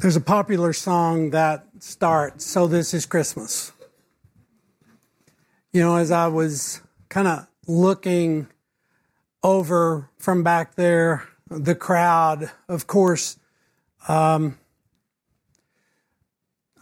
There's 0.00 0.16
a 0.16 0.22
popular 0.22 0.72
song 0.72 1.28
that 1.32 1.66
starts, 1.80 2.46
So 2.46 2.66
This 2.66 2.94
Is 2.94 3.04
Christmas. 3.04 3.70
You 5.74 5.82
know, 5.82 5.96
as 5.96 6.10
I 6.10 6.26
was 6.26 6.80
kind 7.10 7.28
of 7.28 7.46
looking 7.66 8.48
over 9.42 10.08
from 10.16 10.42
back 10.42 10.76
there, 10.76 11.28
the 11.50 11.74
crowd, 11.74 12.50
of 12.66 12.86
course, 12.86 13.38
um, 14.08 14.58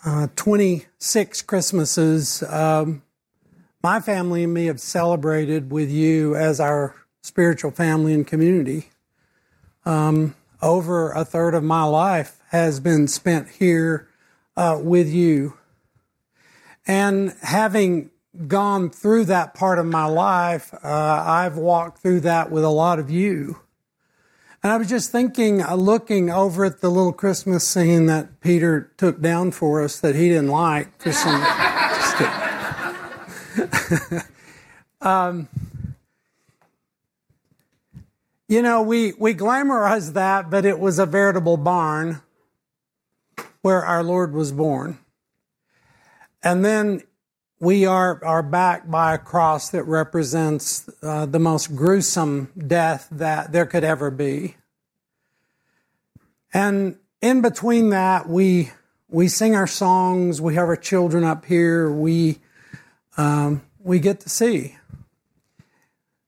uh, 0.06 0.28
26 0.36 1.42
Christmases, 1.42 2.44
um, 2.44 3.02
my 3.82 3.98
family 3.98 4.44
and 4.44 4.54
me 4.54 4.66
have 4.66 4.80
celebrated 4.80 5.72
with 5.72 5.90
you 5.90 6.36
as 6.36 6.60
our 6.60 6.94
spiritual 7.22 7.72
family 7.72 8.14
and 8.14 8.28
community. 8.28 8.90
Um, 9.84 10.36
over 10.60 11.12
a 11.12 11.24
third 11.24 11.54
of 11.54 11.62
my 11.62 11.84
life 11.84 12.40
has 12.50 12.80
been 12.80 13.08
spent 13.08 13.48
here 13.48 14.08
uh, 14.56 14.78
with 14.82 15.08
you. 15.08 15.54
And 16.86 17.34
having 17.42 18.10
gone 18.46 18.90
through 18.90 19.26
that 19.26 19.54
part 19.54 19.78
of 19.78 19.86
my 19.86 20.06
life, 20.06 20.72
uh, 20.74 21.24
I've 21.26 21.56
walked 21.56 21.98
through 21.98 22.20
that 22.20 22.50
with 22.50 22.64
a 22.64 22.70
lot 22.70 22.98
of 22.98 23.10
you. 23.10 23.60
And 24.62 24.72
I 24.72 24.76
was 24.76 24.88
just 24.88 25.12
thinking, 25.12 25.62
uh, 25.62 25.76
looking 25.76 26.30
over 26.30 26.64
at 26.64 26.80
the 26.80 26.90
little 26.90 27.12
Christmas 27.12 27.66
scene 27.66 28.06
that 28.06 28.40
Peter 28.40 28.90
took 28.96 29.20
down 29.20 29.52
for 29.52 29.82
us 29.82 30.00
that 30.00 30.16
he 30.16 30.28
didn't 30.28 30.48
like 30.48 31.00
for 31.00 31.12
some. 31.12 31.42
um, 35.00 35.48
you 38.48 38.62
know, 38.62 38.82
we, 38.82 39.12
we 39.18 39.34
glamorize 39.34 40.14
that, 40.14 40.50
but 40.50 40.64
it 40.64 40.80
was 40.80 40.98
a 40.98 41.06
veritable 41.06 41.58
barn 41.58 42.22
where 43.60 43.84
our 43.84 44.02
Lord 44.02 44.32
was 44.32 44.52
born. 44.52 44.98
And 46.42 46.64
then 46.64 47.02
we 47.60 47.84
are, 47.84 48.24
are 48.24 48.42
backed 48.42 48.90
by 48.90 49.14
a 49.14 49.18
cross 49.18 49.70
that 49.70 49.82
represents 49.84 50.88
uh, 51.02 51.26
the 51.26 51.38
most 51.38 51.76
gruesome 51.76 52.50
death 52.56 53.08
that 53.10 53.52
there 53.52 53.66
could 53.66 53.84
ever 53.84 54.10
be. 54.10 54.56
And 56.54 56.96
in 57.20 57.42
between 57.42 57.90
that, 57.90 58.28
we, 58.28 58.70
we 59.08 59.28
sing 59.28 59.54
our 59.54 59.66
songs, 59.66 60.40
we 60.40 60.54
have 60.54 60.68
our 60.68 60.76
children 60.76 61.24
up 61.24 61.44
here, 61.44 61.90
we, 61.90 62.38
um, 63.18 63.62
we 63.80 63.98
get 63.98 64.20
to 64.20 64.30
see. 64.30 64.76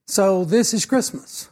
So 0.05 0.45
this 0.45 0.73
is 0.73 0.85
Christmas. 0.85 1.50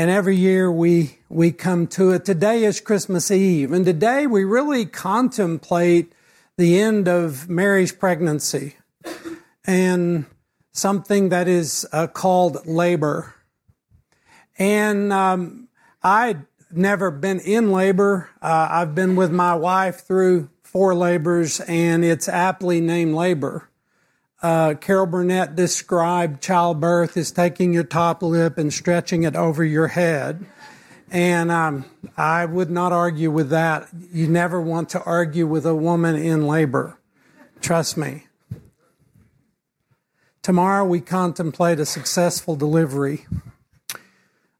And 0.00 0.08
every 0.08 0.36
year 0.36 0.72
we, 0.72 1.18
we 1.28 1.52
come 1.52 1.86
to 1.88 2.12
it. 2.12 2.24
Today 2.24 2.64
is 2.64 2.80
Christmas 2.80 3.30
Eve. 3.30 3.70
And 3.70 3.84
today 3.84 4.26
we 4.26 4.44
really 4.44 4.86
contemplate 4.86 6.14
the 6.56 6.80
end 6.80 7.06
of 7.06 7.50
Mary's 7.50 7.92
pregnancy 7.92 8.76
and 9.66 10.24
something 10.72 11.28
that 11.28 11.48
is 11.48 11.86
uh, 11.92 12.06
called 12.06 12.66
labor. 12.66 13.34
And 14.58 15.12
um, 15.12 15.68
I'd 16.02 16.46
never 16.72 17.10
been 17.10 17.40
in 17.40 17.70
labor. 17.70 18.30
Uh, 18.40 18.68
I've 18.70 18.94
been 18.94 19.16
with 19.16 19.30
my 19.30 19.54
wife 19.54 20.00
through 20.00 20.48
four 20.62 20.94
labors, 20.94 21.60
and 21.60 22.06
it's 22.06 22.26
aptly 22.26 22.80
named 22.80 23.14
labor. 23.14 23.68
Uh, 24.42 24.74
Carol 24.74 25.06
Burnett 25.06 25.54
described 25.54 26.42
childbirth 26.42 27.16
as 27.16 27.30
taking 27.30 27.74
your 27.74 27.84
top 27.84 28.22
lip 28.22 28.56
and 28.56 28.72
stretching 28.72 29.24
it 29.24 29.36
over 29.36 29.62
your 29.62 29.88
head. 29.88 30.46
And 31.10 31.50
um, 31.50 31.84
I 32.16 32.46
would 32.46 32.70
not 32.70 32.92
argue 32.92 33.30
with 33.30 33.50
that. 33.50 33.88
You 34.12 34.28
never 34.28 34.60
want 34.60 34.88
to 34.90 35.02
argue 35.02 35.46
with 35.46 35.66
a 35.66 35.74
woman 35.74 36.14
in 36.14 36.46
labor. 36.46 36.98
Trust 37.60 37.96
me. 37.96 38.26
Tomorrow 40.42 40.86
we 40.86 41.00
contemplate 41.00 41.78
a 41.78 41.84
successful 41.84 42.56
delivery. 42.56 43.26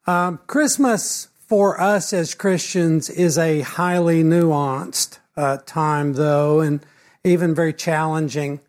Um, 0.06 0.40
Christmas 0.46 1.28
for 1.46 1.80
us 1.80 2.12
as 2.12 2.34
Christians 2.34 3.08
is 3.08 3.38
a 3.38 3.60
highly 3.60 4.22
nuanced 4.22 5.18
uh, 5.36 5.58
time, 5.64 6.14
though, 6.14 6.60
and 6.60 6.84
even 7.24 7.54
very 7.54 7.72
challenging. 7.72 8.60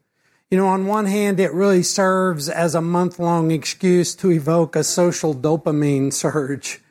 You 0.52 0.58
know, 0.58 0.68
on 0.68 0.86
one 0.86 1.06
hand, 1.06 1.40
it 1.40 1.54
really 1.54 1.82
serves 1.82 2.50
as 2.50 2.76
a 2.76 2.82
month 2.82 3.20
long 3.20 3.52
excuse 3.52 4.14
to 4.16 4.30
evoke 4.32 4.76
a 4.76 4.84
social 4.84 5.34
dopamine 5.34 6.12
surge. 6.12 6.82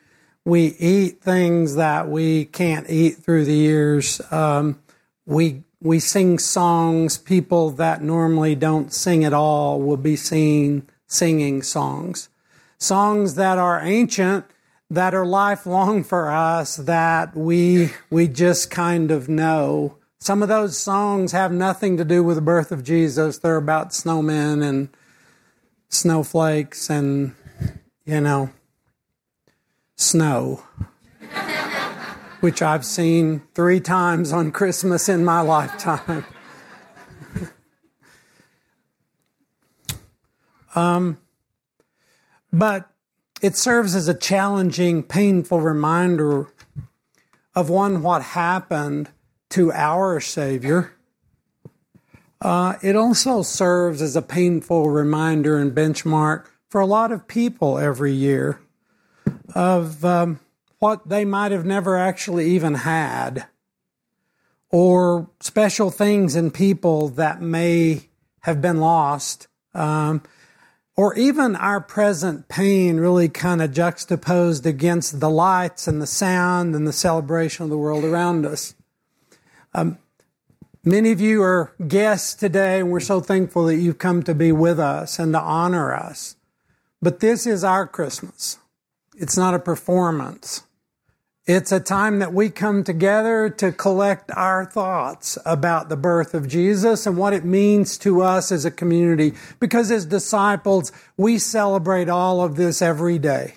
We 0.43 0.69
eat 0.79 1.21
things 1.21 1.75
that 1.75 2.09
we 2.09 2.45
can't 2.45 2.89
eat 2.89 3.17
through 3.17 3.45
the 3.45 3.53
years. 3.53 4.19
Um, 4.31 4.79
we 5.27 5.61
we 5.79 5.99
sing 5.99 6.39
songs. 6.39 7.19
People 7.19 7.69
that 7.69 8.01
normally 8.01 8.55
don't 8.55 8.91
sing 8.91 9.23
at 9.23 9.31
all 9.31 9.79
will 9.79 9.95
be 9.95 10.15
seen 10.15 10.89
singing 11.05 11.61
songs, 11.61 12.29
songs 12.79 13.35
that 13.35 13.59
are 13.59 13.79
ancient, 13.79 14.45
that 14.89 15.13
are 15.13 15.25
lifelong 15.25 16.03
for 16.03 16.31
us, 16.31 16.77
that 16.77 17.37
we 17.37 17.91
we 18.09 18.27
just 18.27 18.71
kind 18.71 19.11
of 19.11 19.29
know. 19.29 19.97
Some 20.23 20.43
of 20.43 20.49
those 20.49 20.77
songs 20.77 21.31
have 21.31 21.51
nothing 21.51 21.97
to 21.97 22.05
do 22.05 22.23
with 22.23 22.35
the 22.35 22.43
birth 22.43 22.71
of 22.71 22.83
Jesus. 22.83 23.39
They're 23.39 23.57
about 23.57 23.89
snowmen 23.89 24.63
and 24.63 24.89
snowflakes 25.89 26.91
and, 26.91 27.33
you 28.05 28.21
know, 28.21 28.51
snow, 29.95 30.63
which 32.39 32.61
I've 32.61 32.85
seen 32.85 33.41
three 33.55 33.79
times 33.79 34.31
on 34.31 34.51
Christmas 34.51 35.09
in 35.09 35.25
my 35.25 35.41
lifetime. 35.41 36.23
um, 40.75 41.17
but 42.53 42.91
it 43.41 43.55
serves 43.55 43.95
as 43.95 44.07
a 44.07 44.13
challenging, 44.13 45.01
painful 45.01 45.61
reminder 45.61 46.53
of 47.55 47.71
one, 47.71 48.03
what 48.03 48.21
happened 48.21 49.09
to 49.51 49.71
our 49.71 50.19
Savior. 50.19 50.93
Uh, 52.41 52.75
it 52.81 52.95
also 52.95 53.43
serves 53.43 54.01
as 54.01 54.15
a 54.15 54.21
painful 54.21 54.89
reminder 54.89 55.57
and 55.59 55.73
benchmark 55.73 56.47
for 56.69 56.81
a 56.81 56.85
lot 56.85 57.11
of 57.11 57.27
people 57.27 57.77
every 57.77 58.13
year 58.13 58.59
of 59.53 60.03
um, 60.03 60.39
what 60.79 61.07
they 61.07 61.23
might 61.23 61.51
have 61.51 61.65
never 61.65 61.97
actually 61.97 62.49
even 62.49 62.73
had, 62.73 63.45
or 64.69 65.29
special 65.39 65.91
things 65.91 66.35
in 66.35 66.49
people 66.49 67.09
that 67.09 67.41
may 67.41 68.09
have 68.39 68.61
been 68.61 68.79
lost, 68.79 69.47
um, 69.75 70.23
or 70.95 71.13
even 71.15 71.55
our 71.55 71.79
present 71.79 72.47
pain 72.47 72.97
really 72.97 73.29
kind 73.29 73.61
of 73.61 73.71
juxtaposed 73.71 74.65
against 74.65 75.19
the 75.19 75.29
lights 75.29 75.87
and 75.87 76.01
the 76.01 76.07
sound 76.07 76.73
and 76.73 76.87
the 76.87 76.93
celebration 76.93 77.65
of 77.65 77.69
the 77.69 77.77
world 77.77 78.03
around 78.03 78.45
us. 78.45 78.73
Um, 79.73 79.97
many 80.83 81.11
of 81.11 81.21
you 81.21 81.41
are 81.43 81.73
guests 81.87 82.33
today, 82.33 82.79
and 82.79 82.91
we're 82.91 82.99
so 82.99 83.19
thankful 83.19 83.65
that 83.65 83.77
you've 83.77 83.97
come 83.97 84.23
to 84.23 84.35
be 84.35 84.51
with 84.51 84.79
us 84.79 85.19
and 85.19 85.33
to 85.33 85.39
honor 85.39 85.93
us. 85.93 86.35
But 87.01 87.19
this 87.19 87.47
is 87.47 87.63
our 87.63 87.87
Christmas. 87.87 88.57
It's 89.15 89.37
not 89.37 89.53
a 89.53 89.59
performance. 89.59 90.63
It's 91.47 91.71
a 91.71 91.79
time 91.79 92.19
that 92.19 92.33
we 92.33 92.49
come 92.49 92.83
together 92.83 93.49
to 93.49 93.71
collect 93.71 94.29
our 94.31 94.63
thoughts 94.63 95.39
about 95.43 95.89
the 95.89 95.97
birth 95.97 96.35
of 96.35 96.47
Jesus 96.47 97.07
and 97.07 97.17
what 97.17 97.33
it 97.33 97.43
means 97.43 97.97
to 97.99 98.21
us 98.21 98.51
as 98.51 98.63
a 98.63 98.71
community. 98.71 99.33
Because 99.59 99.89
as 99.89 100.05
disciples, 100.05 100.91
we 101.17 101.39
celebrate 101.39 102.09
all 102.09 102.41
of 102.41 102.57
this 102.57 102.81
every 102.81 103.17
day. 103.17 103.55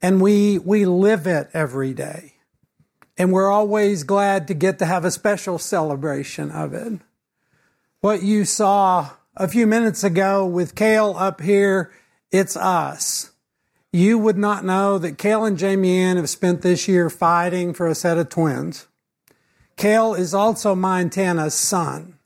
And 0.00 0.20
we, 0.20 0.58
we 0.58 0.84
live 0.84 1.26
it 1.26 1.50
every 1.52 1.92
day. 1.92 2.33
And 3.16 3.32
we're 3.32 3.50
always 3.50 4.02
glad 4.02 4.48
to 4.48 4.54
get 4.54 4.78
to 4.80 4.86
have 4.86 5.04
a 5.04 5.10
special 5.10 5.58
celebration 5.58 6.50
of 6.50 6.74
it. 6.74 7.00
What 8.00 8.22
you 8.22 8.44
saw 8.44 9.10
a 9.36 9.46
few 9.48 9.66
minutes 9.66 10.02
ago 10.02 10.44
with 10.44 10.74
Kale 10.74 11.14
up 11.16 11.40
here, 11.40 11.92
it's 12.32 12.56
us. 12.56 13.30
You 13.92 14.18
would 14.18 14.36
not 14.36 14.64
know 14.64 14.98
that 14.98 15.18
Kale 15.18 15.44
and 15.44 15.56
Jamie 15.56 15.98
Ann 15.98 16.16
have 16.16 16.28
spent 16.28 16.62
this 16.62 16.88
year 16.88 17.08
fighting 17.08 17.72
for 17.72 17.86
a 17.86 17.94
set 17.94 18.18
of 18.18 18.28
twins. 18.28 18.88
Kale 19.76 20.14
is 20.14 20.34
also 20.34 20.74
Montana's 20.74 21.54
son. 21.54 22.18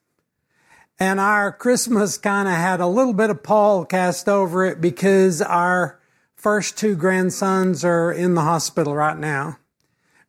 And 0.98 1.20
our 1.20 1.52
Christmas 1.52 2.16
kind 2.16 2.48
of 2.48 2.54
had 2.54 2.80
a 2.80 2.86
little 2.86 3.12
bit 3.12 3.30
of 3.30 3.42
pall 3.42 3.84
cast 3.84 4.28
over 4.28 4.64
it 4.64 4.80
because 4.80 5.42
our 5.42 6.00
first 6.34 6.78
two 6.78 6.96
grandsons 6.96 7.84
are 7.84 8.10
in 8.10 8.34
the 8.34 8.40
hospital 8.40 8.94
right 8.94 9.16
now 9.16 9.58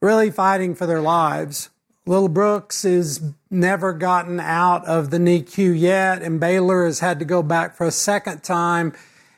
really 0.01 0.31
fighting 0.31 0.75
for 0.75 0.85
their 0.85 1.01
lives. 1.01 1.69
Little 2.05 2.29
Brooks 2.29 2.85
is 2.85 3.21
never 3.51 3.93
gotten 3.93 4.39
out 4.39 4.85
of 4.85 5.09
the 5.11 5.17
NICU 5.17 5.77
yet, 5.77 6.21
and 6.21 6.39
Baylor 6.39 6.85
has 6.85 6.99
had 7.01 7.19
to 7.19 7.25
go 7.25 7.43
back 7.43 7.75
for 7.75 7.85
a 7.85 7.91
second 7.91 8.43
time 8.43 8.93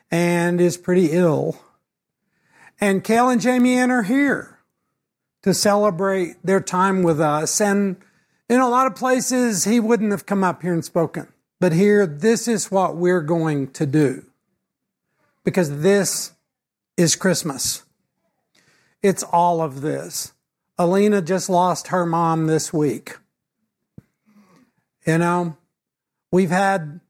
and 0.09 0.61
is 0.61 0.77
pretty 0.77 1.11
ill. 1.11 1.61
And 2.79 3.03
Kale 3.03 3.29
and 3.29 3.41
Jamie 3.41 3.75
Ann 3.75 3.91
are 3.91 4.03
here. 4.03 4.59
to 5.43 5.53
celebrate 5.53 6.35
their 6.43 6.61
time 6.61 7.03
with 7.03 7.19
us. 7.19 7.59
And 7.59 7.97
in 8.49 8.59
a 8.59 8.69
lot 8.69 8.87
of 8.87 8.95
places, 8.95 9.65
he 9.65 9.79
wouldn't 9.79 10.11
have 10.11 10.25
come 10.25 10.43
up 10.43 10.61
here 10.61 10.73
and 10.73 10.85
spoken. 10.85 11.27
But 11.59 11.73
here, 11.73 12.05
this 12.05 12.47
is 12.47 12.71
what 12.71 12.95
we're 12.95 13.21
going 13.21 13.71
to 13.71 13.85
do. 13.85 14.25
Because 15.43 15.81
this 15.81 16.33
is 16.97 17.15
Christmas. 17.15 17.83
It's 19.01 19.23
all 19.23 19.61
of 19.61 19.81
this. 19.81 20.33
Alina 20.81 21.21
just 21.21 21.47
lost 21.47 21.89
her 21.89 22.07
mom 22.07 22.47
this 22.47 22.73
week. 22.73 23.17
You 25.05 25.19
know, 25.19 25.55
we've 26.31 26.49
had 26.49 27.01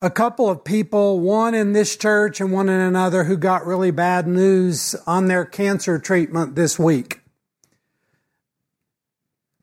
a 0.00 0.08
couple 0.08 0.48
of 0.48 0.62
people, 0.62 1.18
one 1.18 1.52
in 1.52 1.72
this 1.72 1.96
church 1.96 2.40
and 2.40 2.52
one 2.52 2.68
in 2.68 2.80
another, 2.80 3.24
who 3.24 3.36
got 3.36 3.66
really 3.66 3.90
bad 3.90 4.28
news 4.28 4.94
on 5.04 5.26
their 5.26 5.44
cancer 5.44 5.98
treatment 5.98 6.54
this 6.54 6.78
week. 6.78 7.22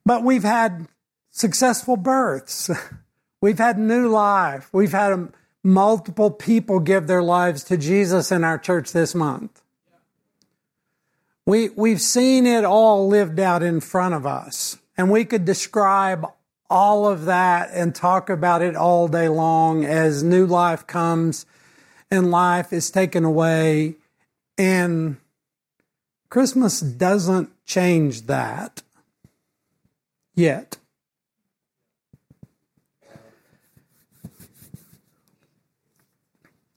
But 0.04 0.22
we've 0.22 0.44
had 0.44 0.88
successful 1.30 1.96
births. 1.96 2.70
We've 3.40 3.58
had 3.58 3.78
new 3.78 4.08
life. 4.08 4.68
We've 4.72 4.92
had 4.92 5.12
um, 5.12 5.32
multiple 5.62 6.30
people 6.30 6.80
give 6.80 7.06
their 7.06 7.22
lives 7.22 7.62
to 7.64 7.76
Jesus 7.76 8.32
in 8.32 8.44
our 8.44 8.58
church 8.58 8.92
this 8.92 9.14
month. 9.14 9.62
We, 11.46 11.68
we've 11.70 12.00
seen 12.00 12.44
it 12.44 12.64
all 12.64 13.06
lived 13.06 13.38
out 13.38 13.62
in 13.62 13.80
front 13.80 14.14
of 14.14 14.26
us. 14.26 14.78
And 14.98 15.10
we 15.10 15.24
could 15.24 15.44
describe 15.44 16.26
all 16.68 17.06
of 17.06 17.26
that 17.26 17.70
and 17.72 17.94
talk 17.94 18.28
about 18.28 18.62
it 18.62 18.74
all 18.74 19.06
day 19.06 19.28
long 19.28 19.84
as 19.84 20.24
new 20.24 20.44
life 20.44 20.86
comes 20.88 21.46
and 22.10 22.32
life 22.32 22.72
is 22.72 22.90
taken 22.90 23.24
away. 23.24 23.94
And 24.58 25.18
Christmas 26.30 26.80
doesn't 26.80 27.50
change 27.64 28.22
that 28.22 28.82
yet. 30.34 30.78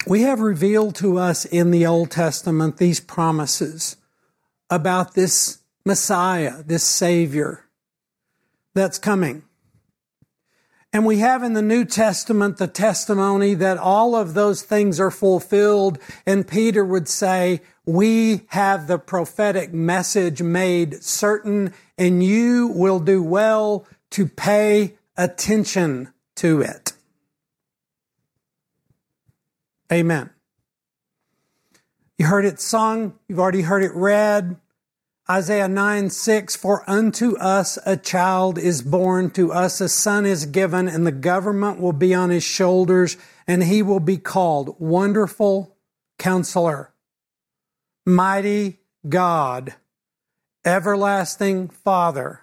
We 0.06 0.21
have 0.21 0.39
revealed 0.39 0.95
to 0.95 1.18
us 1.18 1.45
in 1.45 1.71
the 1.71 1.86
Old 1.86 2.12
Testament 2.12 2.77
these 2.77 3.00
promises 3.00 3.95
about 4.69 5.13
this 5.13 5.60
Messiah, 5.86 6.63
this 6.63 6.83
Savior 6.83 7.66
that's 8.74 9.00
coming. 9.00 9.44
And 10.92 11.06
we 11.06 11.19
have 11.19 11.44
in 11.44 11.54
the 11.54 11.62
New 11.62 11.86
Testament 11.86 12.57
the 12.57 12.68
testimony 12.68 13.54
that 13.54 13.77
all 13.77 14.16
of 14.16 14.33
those 14.33 14.63
things 14.63 15.00
are 15.00 15.12
fulfilled. 15.12 16.00
And 16.25 16.48
Peter 16.48 16.83
would 16.83 17.07
say, 17.07 17.62
we 17.86 18.42
have 18.48 18.88
the 18.88 18.98
prophetic 18.98 19.71
message 19.71 20.42
made 20.42 21.04
certain 21.04 21.74
and 21.98 22.24
you 22.24 22.68
will 22.68 23.00
do 23.00 23.21
well 23.21 23.86
to 24.12 24.25
pay 24.25 24.95
attention 25.16 26.12
to 26.36 26.62
it. 26.62 26.94
Amen. 29.92 30.30
You 32.19 32.25
heard 32.25 32.44
it 32.44 32.60
sung. 32.60 33.13
You've 33.30 33.39
already 33.39 33.62
heard 33.62 33.81
it 33.81 33.95
read. 33.95 34.57
Isaiah 35.30 35.69
9, 35.69 36.10
6, 36.10 36.56
For 36.57 36.88
unto 36.89 37.38
us 37.38 37.80
a 37.86 37.95
child 37.95 38.57
is 38.57 38.81
born, 38.81 39.30
to 39.31 39.54
us 39.54 39.80
a 39.80 39.88
son 39.88 40.25
is 40.25 40.45
given, 40.45 40.89
and 40.89 41.07
the 41.07 41.13
government 41.13 41.80
will 41.80 41.94
be 41.94 42.13
on 42.13 42.30
his 42.30 42.44
shoulders, 42.44 43.16
and 43.48 43.63
he 43.63 43.81
will 43.81 44.01
be 44.01 44.18
called 44.18 44.75
Wonderful 44.80 45.77
Counselor, 46.18 46.94
Mighty 48.06 48.80
God, 49.07 49.75
Everlasting 50.66 51.69
Father, 51.69 52.42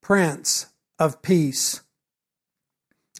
Prince 0.00 0.66
of 0.96 1.22
Peace. 1.22 1.80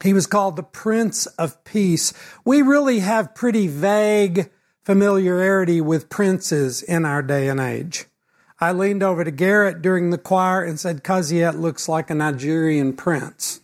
He 0.05 0.13
was 0.13 0.29
called 0.29 0.55
the 0.55 0.63
Prince 0.63 1.27
of 1.27 1.65
Peace. 1.65 2.13
We 2.45 2.63
really 2.63 3.01
have 3.01 3.35
pretty 3.35 3.67
vague 3.67 4.51
familiarity 4.87 5.81
with 5.81 6.09
princes 6.09 6.81
in 6.81 7.05
our 7.05 7.21
day 7.21 7.49
and 7.49 7.59
age. 7.59 8.05
I 8.61 8.71
leaned 8.71 9.03
over 9.03 9.25
to 9.25 9.33
Garrett 9.33 9.83
during 9.83 10.11
the 10.11 10.17
choir 10.17 10.63
and 10.63 10.79
said, 10.79 11.03
Kaziet 11.03 11.59
looks 11.59 11.89
like 11.89 12.09
a 12.09 12.15
Nigerian 12.15 12.93
prince. 12.93 13.61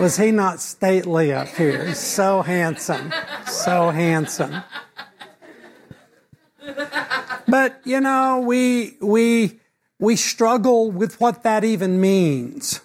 Was 0.00 0.16
he 0.16 0.32
not 0.32 0.58
stately 0.58 1.32
up 1.32 1.46
here? 1.46 1.94
So 1.94 2.42
handsome. 2.42 3.12
So 3.46 3.90
handsome. 3.90 4.64
But, 7.46 7.80
you 7.84 8.00
know, 8.00 8.40
we, 8.40 8.96
we, 9.00 9.60
we 10.00 10.16
struggle 10.16 10.90
with 10.90 11.20
what 11.20 11.44
that 11.44 11.62
even 11.62 12.00
means. 12.00 12.80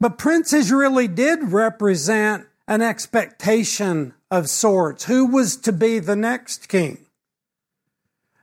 But 0.00 0.18
princes 0.18 0.72
really 0.72 1.06
did 1.06 1.52
represent 1.52 2.48
an 2.66 2.82
expectation 2.82 4.14
of 4.32 4.48
sorts. 4.48 5.04
Who 5.04 5.26
was 5.26 5.58
to 5.58 5.72
be 5.72 5.98
the 5.98 6.16
next 6.16 6.66
king? 6.68 7.04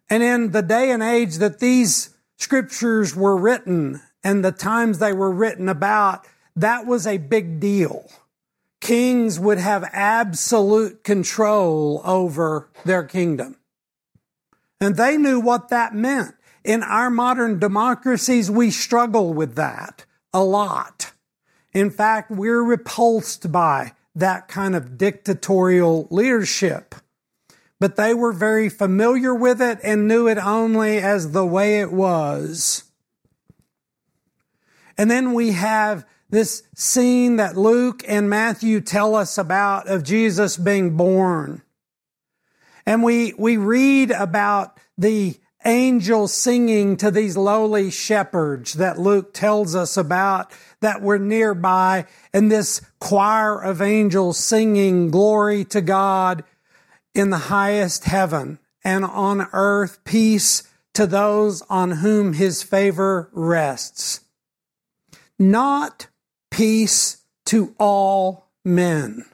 And 0.07 0.21
in 0.21 0.51
the 0.51 0.61
day 0.61 0.91
and 0.91 1.01
age 1.01 1.37
that 1.37 1.59
these 1.59 2.15
scriptures 2.37 3.15
were 3.15 3.35
written 3.35 3.99
and 4.23 4.45
the 4.45 4.51
times 4.51 4.99
they 4.99 5.13
were 5.13 5.31
written 5.31 5.67
about, 5.67 6.27
that 6.55 6.85
was 6.85 7.07
a 7.07 7.17
big 7.17 7.59
deal. 7.59 8.07
Kings 8.79 9.39
would 9.39 9.57
have 9.57 9.89
absolute 9.91 11.03
control 11.03 12.01
over 12.05 12.69
their 12.85 13.03
kingdom. 13.03 13.57
And 14.79 14.95
they 14.95 15.17
knew 15.17 15.39
what 15.39 15.69
that 15.69 15.95
meant. 15.95 16.35
In 16.63 16.83
our 16.83 17.09
modern 17.09 17.57
democracies, 17.57 18.51
we 18.51 18.69
struggle 18.69 19.33
with 19.33 19.55
that 19.55 20.05
a 20.33 20.43
lot. 20.43 21.13
In 21.73 21.89
fact, 21.89 22.29
we're 22.29 22.61
repulsed 22.61 23.51
by 23.51 23.93
that 24.19 24.47
kind 24.47 24.75
of 24.75 24.97
dictatorial 24.97 26.07
leadership 26.09 26.95
but 27.79 27.95
they 27.95 28.13
were 28.13 28.33
very 28.33 28.69
familiar 28.69 29.33
with 29.33 29.61
it 29.61 29.79
and 29.83 30.07
knew 30.07 30.27
it 30.27 30.37
only 30.37 30.97
as 30.97 31.31
the 31.31 31.45
way 31.45 31.79
it 31.79 31.91
was. 31.91 32.83
And 34.97 35.09
then 35.09 35.33
we 35.33 35.53
have 35.53 36.05
this 36.29 36.63
scene 36.75 37.37
that 37.37 37.57
Luke 37.57 38.03
and 38.05 38.29
Matthew 38.29 38.81
tell 38.81 39.15
us 39.15 39.37
about 39.37 39.87
of 39.87 40.03
Jesus 40.03 40.57
being 40.57 40.97
born. 40.97 41.63
And 42.85 43.01
we, 43.01 43.33
we 43.37 43.55
read 43.55 44.11
about 44.11 44.77
the 44.97 45.37
angels 45.65 46.33
singing 46.33 46.97
to 46.97 47.11
these 47.11 47.37
lowly 47.37 47.91
shepherds 47.91 48.73
that 48.73 48.99
Luke 48.99 49.33
tells 49.33 49.73
us 49.73 49.95
about 49.95 50.51
that 50.81 51.01
were 51.01 51.19
nearby 51.19 52.05
and 52.33 52.51
this 52.51 52.81
choir 52.99 53.59
of 53.61 53.81
angels 53.81 54.37
singing 54.37 55.09
glory 55.09 55.65
to 55.65 55.81
God 55.81 56.43
in 57.13 57.29
the 57.29 57.37
highest 57.37 58.05
heaven. 58.05 58.59
And 58.83 59.03
on 59.03 59.47
earth 59.51 60.03
peace 60.05 60.63
to 60.93 61.05
those 61.05 61.61
on 61.63 61.91
whom 61.91 62.33
his 62.33 62.63
favor 62.63 63.29
rests. 63.33 64.21
Not 65.37 66.07
peace 66.49 67.17
to 67.45 67.75
all 67.77 68.49
men. 68.63 69.25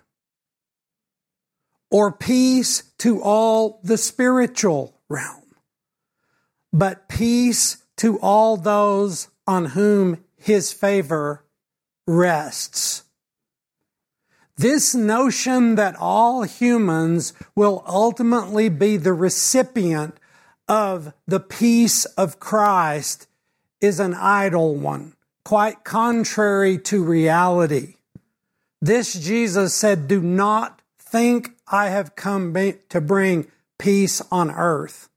Or 1.91 2.11
peace 2.11 2.83
to 2.99 3.21
all 3.21 3.79
the 3.83 3.97
spiritual 3.97 4.99
realm, 5.07 5.43
but 6.73 7.07
peace 7.07 7.77
to 7.97 8.19
all 8.19 8.57
those 8.57 9.29
on 9.47 9.65
whom 9.65 10.23
his 10.45 10.71
favor 10.71 11.43
rests. 12.05 13.03
This 14.57 14.93
notion 14.93 15.73
that 15.73 15.95
all 15.99 16.43
humans 16.43 17.33
will 17.55 17.83
ultimately 17.87 18.69
be 18.69 18.95
the 18.95 19.11
recipient 19.11 20.17
of 20.67 21.13
the 21.25 21.39
peace 21.39 22.05
of 22.05 22.39
Christ 22.39 23.27
is 23.81 23.99
an 23.99 24.13
idle 24.13 24.75
one, 24.75 25.15
quite 25.43 25.83
contrary 25.83 26.77
to 26.77 27.03
reality. 27.03 27.95
This 28.79 29.13
Jesus 29.13 29.73
said, 29.73 30.07
Do 30.07 30.21
not 30.21 30.79
think 30.99 31.55
I 31.67 31.89
have 31.89 32.15
come 32.15 32.53
to 32.89 33.01
bring 33.01 33.47
peace 33.79 34.21
on 34.31 34.51
earth. 34.51 35.09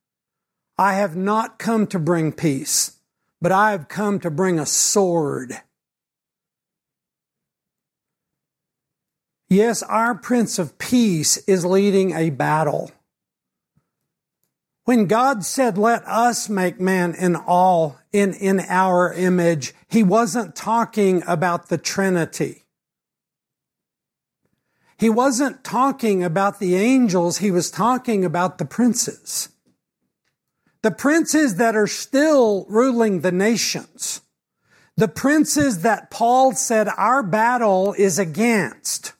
I 0.79 0.95
have 0.95 1.17
not 1.17 1.59
come 1.59 1.87
to 1.89 1.99
bring 1.99 2.33
peace, 2.33 2.98
but 3.41 3.53
I 3.53 3.71
have 3.71 3.89
come 3.89 4.21
to 4.21 4.31
bring 4.31 4.59
a 4.59 4.67
sword. 4.67 5.61
Yes, 9.49 9.83
our 9.83 10.15
Prince 10.15 10.59
of 10.59 10.79
Peace 10.79 11.39
is 11.49 11.65
leading 11.65 12.13
a 12.13 12.31
battle. 12.31 12.91
When 14.85 15.07
God 15.07 15.45
said, 15.45 15.77
let 15.77 16.03
us 16.07 16.49
make 16.49 16.81
man 16.81 17.15
in 17.15 17.37
all, 17.37 17.99
in, 18.13 18.35
in 18.35 18.61
our 18.69 19.13
image, 19.13 19.75
he 19.87 20.03
wasn't 20.03 20.57
talking 20.57 21.23
about 21.27 21.69
the 21.69 21.79
Trinity. 21.79 22.65
He 24.99 25.09
wasn't 25.09 25.63
talking 25.63 26.25
about 26.25 26.59
the 26.59 26.75
angels, 26.75 27.39
he 27.39 27.51
was 27.51 27.71
talking 27.71 28.25
about 28.25 28.59
the 28.59 28.65
princes. 28.65 29.51
The 30.83 30.91
princes 30.91 31.57
that 31.57 31.77
are 31.77 31.87
still 31.87 32.67
ruling 32.69 33.21
the 33.21 33.33
nations, 33.33 34.21
the 34.97 35.09
princes 35.09 35.83
that 35.83 36.11
Paul 36.11 36.53
said 36.53 36.89
our 36.97 37.23
battle 37.23 37.95
is 37.97 38.19
against, 38.19 39.13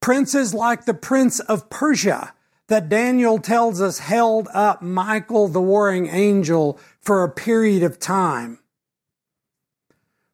princes 0.00 0.54
like 0.54 0.84
the 0.84 0.94
prince 0.94 1.40
of 1.40 1.70
Persia 1.70 2.32
that 2.68 2.88
Daniel 2.88 3.38
tells 3.38 3.80
us 3.80 3.98
held 3.98 4.48
up 4.52 4.82
Michael 4.82 5.48
the 5.48 5.60
warring 5.60 6.06
angel 6.08 6.78
for 7.00 7.24
a 7.24 7.30
period 7.30 7.82
of 7.82 7.98
time. 7.98 8.58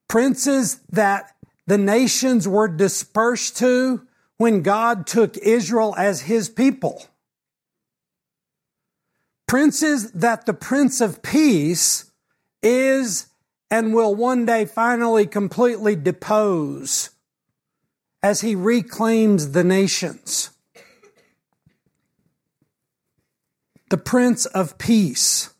Princes 0.09 0.81
that 0.91 1.35
the 1.67 1.79
nations 1.79 2.47
were 2.47 2.69
dispersed 2.69 3.57
to 3.59 4.07
when 4.37 4.63
God 4.63 5.07
took 5.07 5.37
Israel 5.39 5.95
as 5.97 6.23
his 6.23 6.49
people. 6.49 7.07
Princes 9.47 10.11
that 10.13 10.47
the 10.47 10.55
Prince 10.55 11.01
of 11.01 11.23
Peace 11.23 12.11
is 12.63 13.27
and 13.71 13.93
will 13.93 14.15
one 14.15 14.47
day 14.47 14.65
finally 14.65 15.27
completely 15.27 15.97
depose 15.97 17.11
as 18.23 18.41
he 18.41 18.55
reclaims 18.55 19.53
the 19.53 19.65
nations. 19.65 20.51
The 23.91 23.99
Prince 23.99 24.47
of 24.47 24.79
Peace. 24.79 25.51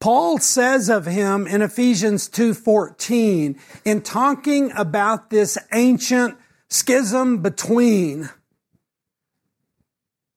Paul 0.00 0.38
says 0.38 0.88
of 0.88 1.06
him 1.06 1.46
in 1.46 1.60
Ephesians 1.60 2.28
2:14 2.28 3.58
in 3.84 4.00
talking 4.00 4.72
about 4.72 5.30
this 5.30 5.58
ancient 5.72 6.38
schism 6.70 7.42
between 7.42 8.30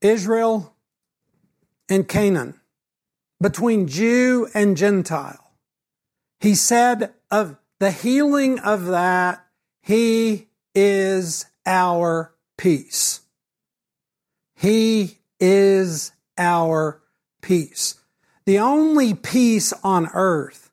Israel 0.01 0.70
and 1.91 2.07
Canaan, 2.07 2.59
between 3.41 3.87
Jew 3.87 4.47
and 4.53 4.77
Gentile. 4.77 5.51
He 6.39 6.55
said 6.55 7.13
of 7.29 7.57
the 7.79 7.91
healing 7.91 8.59
of 8.59 8.85
that, 8.85 9.45
He 9.81 10.47
is 10.73 11.47
our 11.65 12.33
peace. 12.57 13.21
He 14.55 15.19
is 15.39 16.13
our 16.37 17.01
peace. 17.41 17.95
The 18.45 18.59
only 18.59 19.13
peace 19.13 19.73
on 19.83 20.07
earth 20.13 20.71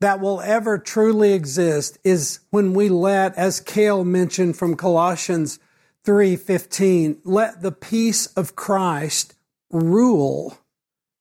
that 0.00 0.18
will 0.18 0.40
ever 0.40 0.78
truly 0.78 1.34
exist 1.34 1.98
is 2.04 2.40
when 2.50 2.72
we 2.72 2.88
let, 2.88 3.36
as 3.36 3.60
Kale 3.60 4.02
mentioned 4.02 4.56
from 4.56 4.76
Colossians 4.76 5.58
3:15, 6.04 7.20
let 7.22 7.60
the 7.60 7.70
peace 7.70 8.26
of 8.28 8.56
Christ 8.56 9.34
rule 9.72 10.58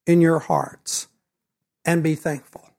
in 0.05 0.21
your 0.21 0.39
hearts 0.39 1.07
and 1.85 2.03
be 2.03 2.15
thankful. 2.15 2.69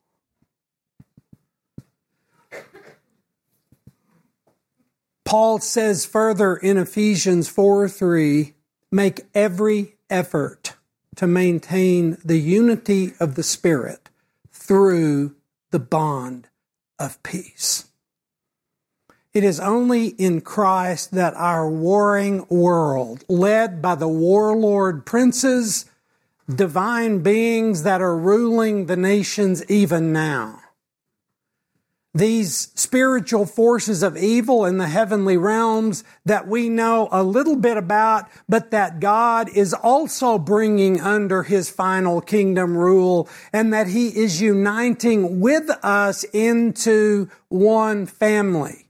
Paul 5.25 5.61
says 5.61 6.05
further 6.05 6.57
in 6.57 6.77
Ephesians 6.77 7.49
4 7.49 7.89
3, 7.89 8.53
make 8.91 9.23
every 9.35 9.95
effort 10.11 10.75
to 11.17 11.27
maintain 11.27 12.19
the 12.23 12.39
unity 12.39 13.13
of 13.19 13.35
the 13.35 13.43
Spirit 13.43 14.11
through 14.51 15.35
the 15.71 15.79
bond 15.79 16.49
of 16.99 17.23
peace. 17.23 17.92
It 19.35 19.45
is 19.45 19.61
only 19.61 20.09
in 20.09 20.43
Christ 20.43 21.13
that 21.13 21.33
our 21.35 21.69
warring 21.69 22.47
world, 22.51 23.25
led 23.29 23.81
by 23.81 23.95
the 23.95 24.09
warlord 24.09 25.07
princes, 25.07 25.87
divine 26.55 27.21
beings 27.21 27.83
that 27.85 28.03
are 28.03 28.17
ruling 28.17 28.87
the 28.87 28.97
nations 28.97 29.65
even 29.71 30.13
now, 30.13 30.61
these 32.15 32.71
spiritual 32.75 33.47
forces 33.47 34.03
of 34.03 34.19
evil 34.19 34.67
in 34.67 34.77
the 34.77 34.89
heavenly 34.89 35.39
realms 35.39 36.05
that 36.27 36.47
we 36.47 36.69
know 36.69 37.09
a 37.11 37.23
little 37.23 37.57
bit 37.57 37.79
about, 37.79 38.29
but 38.47 38.71
that 38.71 39.01
God 39.01 39.49
is 39.57 39.73
also 39.73 40.37
bringing 40.37 41.01
under 41.01 41.43
his 41.43 41.71
final 41.71 42.21
kingdom 42.21 42.77
rule 42.77 43.31
and 43.51 43.73
that 43.73 43.87
he 43.87 44.09
is 44.09 44.43
uniting 44.43 45.41
with 45.41 45.71
us 45.83 46.25
into 46.35 47.31
one 47.49 48.05
family. 48.05 48.89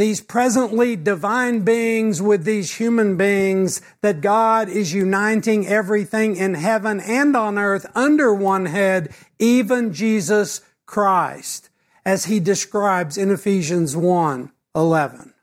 These 0.00 0.22
presently 0.22 0.96
divine 0.96 1.60
beings 1.60 2.22
with 2.22 2.44
these 2.44 2.76
human 2.76 3.18
beings 3.18 3.82
that 4.00 4.22
God 4.22 4.70
is 4.70 4.94
uniting 4.94 5.66
everything 5.66 6.36
in 6.36 6.54
heaven 6.54 7.00
and 7.00 7.36
on 7.36 7.58
earth 7.58 7.84
under 7.94 8.32
one 8.32 8.64
head, 8.64 9.14
even 9.38 9.92
Jesus 9.92 10.62
Christ 10.86 11.68
as 12.02 12.24
he 12.24 12.40
describes 12.40 13.18
in 13.18 13.30
Ephesians 13.30 13.94
1 13.94 14.50
11. 14.74 15.34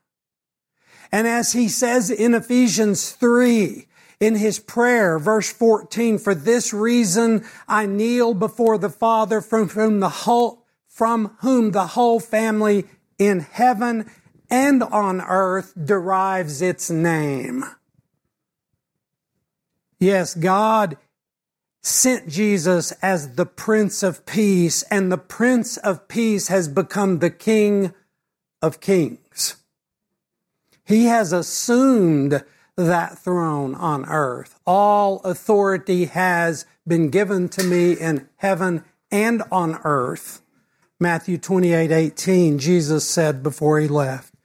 And 1.12 1.28
as 1.28 1.54
he 1.54 1.70
says 1.70 2.10
in 2.10 2.34
Ephesians 2.34 3.12
3, 3.12 3.86
in 4.20 4.38
his 4.38 4.58
prayer, 4.58 5.20
verse 5.20 5.54
14, 5.54 6.18
for 6.18 6.34
this 6.34 6.74
reason 6.74 7.46
I 7.68 7.86
kneel 7.86 8.34
before 8.34 8.80
the 8.80 8.90
Father 8.90 9.40
from 9.40 9.70
whom 9.70 10.00
the 10.00 10.10
whole, 10.10 10.66
from 10.88 11.38
whom 11.42 11.74
the 11.74 11.86
whole 11.86 12.20
family 12.20 12.86
in 13.20 13.42
heaven 13.42 14.10
and 14.50 14.84
on 14.84 15.22
earth 15.22 15.74
derives 15.82 16.62
its 16.62 16.90
name. 16.90 17.66
Yes, 20.00 20.36
God 20.36 20.98
sent 21.82 22.28
Jesus 22.28 22.92
as 23.02 23.36
the 23.36 23.46
Prince 23.46 24.04
of 24.04 24.26
Peace, 24.26 24.84
and 24.84 25.12
the 25.12 25.18
Prince 25.18 25.78
of 25.78 26.08
Peace 26.08 26.50
has 26.50 26.68
become 26.68 27.20
the 27.20 27.30
King 27.30 27.94
of 28.62 28.80
Kings. 28.80 29.56
He 30.86 31.06
has 31.06 31.34
assumed 31.34 32.44
that 32.76 33.18
throne 33.18 33.74
on 33.76 34.06
earth. 34.06 34.60
All 34.66 35.20
authority 35.22 36.06
has 36.06 36.66
been 36.88 37.10
given 37.10 37.50
to 37.50 37.64
me 37.64 37.94
in 37.94 38.30
heaven 38.38 38.84
and 39.12 39.44
on 39.52 39.80
earth. 39.84 40.42
Matthew 41.00 41.38
28 41.38 41.92
18, 41.92 42.60
Jesus 42.60 43.08
said 43.08 43.44
before 43.44 43.80
he 43.80 43.88
left. 43.88 44.37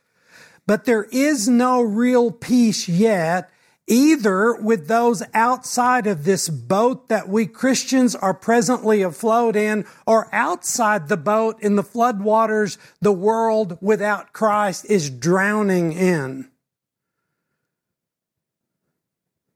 But 0.66 0.85
there 0.85 1.04
is 1.04 1.49
no 1.49 1.81
real 1.81 2.31
peace 2.31 2.88
yet 2.88 3.50
either 3.87 4.54
with 4.54 4.87
those 4.87 5.23
outside 5.35 6.07
of 6.07 6.25
this 6.25 6.49
boat 6.49 7.09
that 7.09 7.28
we 7.28 7.47
Christians 7.47 8.14
are 8.14 8.35
presently 8.35 9.02
afloat 9.02 9.57
in 9.57 9.85
or 10.07 10.33
outside 10.33 11.09
the 11.09 11.16
boat 11.16 11.61
in 11.61 11.76
the 11.76 11.83
floodwaters 11.83 12.78
the 13.00 13.12
world 13.12 13.76
without 13.81 14.33
Christ 14.33 14.87
is 14.88 15.11
drowning 15.11 15.92
in. 15.92 16.49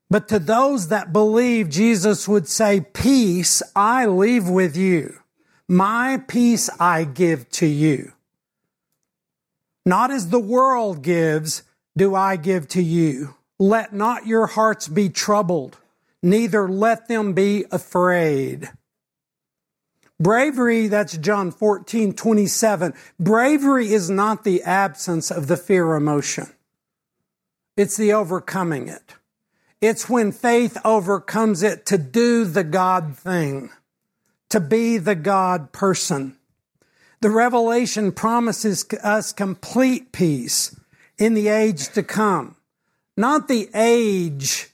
But 0.09 0.29
to 0.29 0.39
those 0.39 0.89
that 0.89 1.13
believe, 1.13 1.69
Jesus 1.69 2.29
would 2.29 2.47
say, 2.47 2.81
Peace 2.81 3.63
I 3.75 4.07
leave 4.07 4.49
with 4.49 4.77
you. 4.77 5.19
My 5.69 6.23
peace 6.29 6.71
I 6.79 7.05
give 7.05 7.49
to 7.51 7.67
you. 7.67 8.13
Not 9.87 10.11
as 10.11 10.31
the 10.31 10.41
world 10.41 11.03
gives, 11.03 11.63
do 11.97 12.17
I 12.17 12.35
give 12.35 12.67
to 12.69 12.83
you. 12.83 13.37
Let 13.57 13.93
not 13.95 14.27
your 14.27 14.49
hearts 14.49 14.89
be 14.89 15.09
troubled, 15.09 15.79
neither 16.23 16.69
let 16.69 17.07
them 17.07 17.33
be 17.33 17.65
afraid. 17.71 18.69
Bravery, 20.19 20.89
that's 20.89 21.17
John 21.17 21.53
14, 21.53 22.15
27. 22.15 22.95
Bravery 23.21 23.93
is 23.93 24.11
not 24.11 24.43
the 24.43 24.63
absence 24.63 25.31
of 25.31 25.47
the 25.47 25.57
fear 25.57 25.95
emotion. 25.95 26.47
It's 27.77 27.97
the 27.97 28.13
overcoming 28.13 28.89
it. 28.89 29.15
It's 29.81 30.09
when 30.09 30.33
faith 30.33 30.79
overcomes 30.85 31.63
it 31.63 31.87
to 31.87 31.99
do 31.99 32.45
the 32.45 32.65
God 32.65 33.17
thing, 33.17 33.71
to 34.49 34.59
be 34.59 34.97
the 34.99 35.15
God 35.15 35.71
person. 35.71 36.39
The 37.21 37.31
revelation 37.31 38.13
promises 38.13 38.85
us 39.03 39.33
complete 39.33 40.13
peace 40.13 40.79
in 41.19 41.35
the 41.35 41.49
age 41.49 41.89
to 41.91 42.03
come 42.03 42.57
not 43.17 43.49
the 43.49 43.71
age 43.75 44.69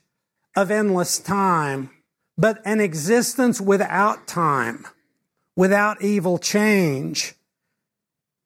of 0.57 0.71
endless 0.71 1.19
time, 1.19 1.91
but 2.37 2.61
an 2.65 2.81
existence 2.81 3.61
without 3.61 4.27
time, 4.27 4.85
without 5.55 6.03
evil 6.03 6.39
change. 6.39 7.35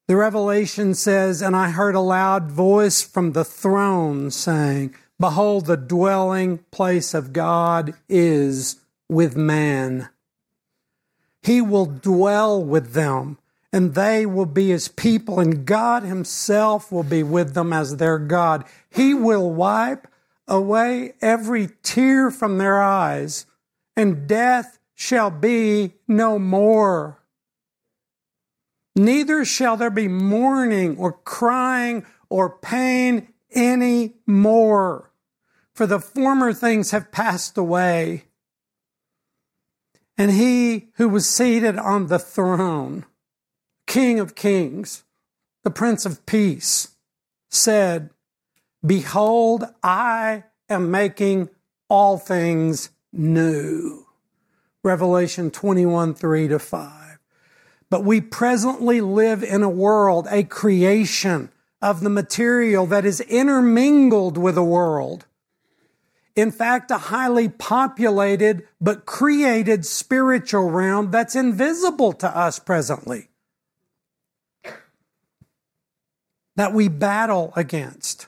The 0.06 0.16
Revelation 0.16 0.94
says, 0.94 1.40
And 1.40 1.56
I 1.56 1.70
heard 1.70 1.94
a 1.94 2.00
loud 2.00 2.50
voice 2.50 3.02
from 3.02 3.32
the 3.32 3.44
throne 3.44 4.30
saying, 4.30 4.94
Behold, 5.18 5.66
the 5.66 5.78
dwelling 5.78 6.58
place 6.70 7.14
of 7.14 7.32
God 7.32 7.94
is 8.08 8.76
with 9.08 9.34
man. 9.34 10.10
He 11.42 11.60
will 11.60 11.86
dwell 11.86 12.62
with 12.62 12.92
them 12.92 13.38
and 13.76 13.94
they 13.94 14.24
will 14.24 14.46
be 14.46 14.70
his 14.70 14.88
people, 14.88 15.38
and 15.38 15.66
God 15.66 16.02
himself 16.02 16.90
will 16.90 17.02
be 17.02 17.22
with 17.22 17.52
them 17.52 17.74
as 17.74 17.98
their 17.98 18.18
God. 18.18 18.64
He 18.88 19.12
will 19.12 19.52
wipe 19.52 20.08
away 20.48 21.12
every 21.20 21.68
tear 21.82 22.30
from 22.30 22.56
their 22.56 22.82
eyes, 22.82 23.44
and 23.94 24.26
death 24.26 24.78
shall 24.94 25.28
be 25.28 25.92
no 26.08 26.38
more. 26.38 27.22
Neither 28.94 29.44
shall 29.44 29.76
there 29.76 29.90
be 29.90 30.08
mourning 30.08 30.96
or 30.96 31.12
crying 31.12 32.06
or 32.30 32.58
pain 32.58 33.28
any 33.50 34.14
more, 34.26 35.12
for 35.74 35.86
the 35.86 36.00
former 36.00 36.54
things 36.54 36.92
have 36.92 37.12
passed 37.12 37.58
away. 37.58 38.24
And 40.16 40.30
he 40.30 40.88
who 40.94 41.10
was 41.10 41.28
seated 41.28 41.76
on 41.76 42.06
the 42.06 42.18
throne, 42.18 43.04
King 43.86 44.20
of 44.20 44.34
kings, 44.34 45.04
the 45.64 45.70
Prince 45.70 46.04
of 46.04 46.24
Peace, 46.26 46.96
said, 47.48 48.10
Behold, 48.84 49.64
I 49.82 50.44
am 50.68 50.90
making 50.90 51.50
all 51.88 52.18
things 52.18 52.90
new. 53.12 54.06
Revelation 54.82 55.50
21 55.50 56.14
3 56.14 56.48
to 56.48 56.58
5. 56.58 57.18
But 57.88 58.04
we 58.04 58.20
presently 58.20 59.00
live 59.00 59.42
in 59.42 59.62
a 59.62 59.68
world, 59.68 60.26
a 60.30 60.42
creation 60.44 61.50
of 61.80 62.00
the 62.00 62.10
material 62.10 62.86
that 62.86 63.04
is 63.04 63.20
intermingled 63.20 64.36
with 64.36 64.56
the 64.56 64.64
world. 64.64 65.26
In 66.34 66.50
fact, 66.50 66.90
a 66.90 66.98
highly 66.98 67.48
populated 67.48 68.66
but 68.80 69.06
created 69.06 69.86
spiritual 69.86 70.70
realm 70.70 71.10
that's 71.10 71.34
invisible 71.34 72.12
to 72.14 72.36
us 72.36 72.58
presently. 72.58 73.28
That 76.56 76.72
we 76.72 76.88
battle 76.88 77.52
against. 77.54 78.26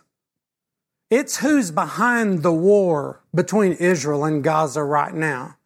It's 1.11 1.39
who's 1.39 1.71
behind 1.71 2.43
the 2.43 2.53
war 2.53 3.21
between 3.35 3.73
Israel 3.73 4.25
and 4.25 4.45
Gaza 4.45 4.85
right 4.85 5.15
now. 5.15 5.57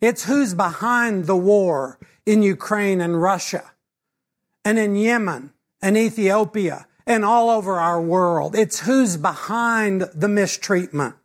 It's 0.00 0.24
who's 0.24 0.54
behind 0.54 1.26
the 1.26 1.36
war 1.36 1.98
in 2.24 2.42
Ukraine 2.42 3.00
and 3.00 3.20
Russia 3.20 3.72
and 4.64 4.78
in 4.78 4.96
Yemen 4.96 5.52
and 5.82 5.96
Ethiopia 5.96 6.86
and 7.06 7.24
all 7.24 7.50
over 7.50 7.74
our 7.74 8.00
world. 8.00 8.54
It's 8.54 8.80
who's 8.80 9.16
behind 9.16 10.02
the 10.14 10.28
mistreatment. 10.28 11.16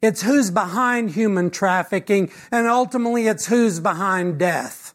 It's 0.00 0.22
who's 0.22 0.50
behind 0.50 1.10
human 1.10 1.50
trafficking 1.50 2.30
and 2.52 2.66
ultimately 2.66 3.26
it's 3.26 3.46
who's 3.46 3.80
behind 3.80 4.38
death. 4.38 4.94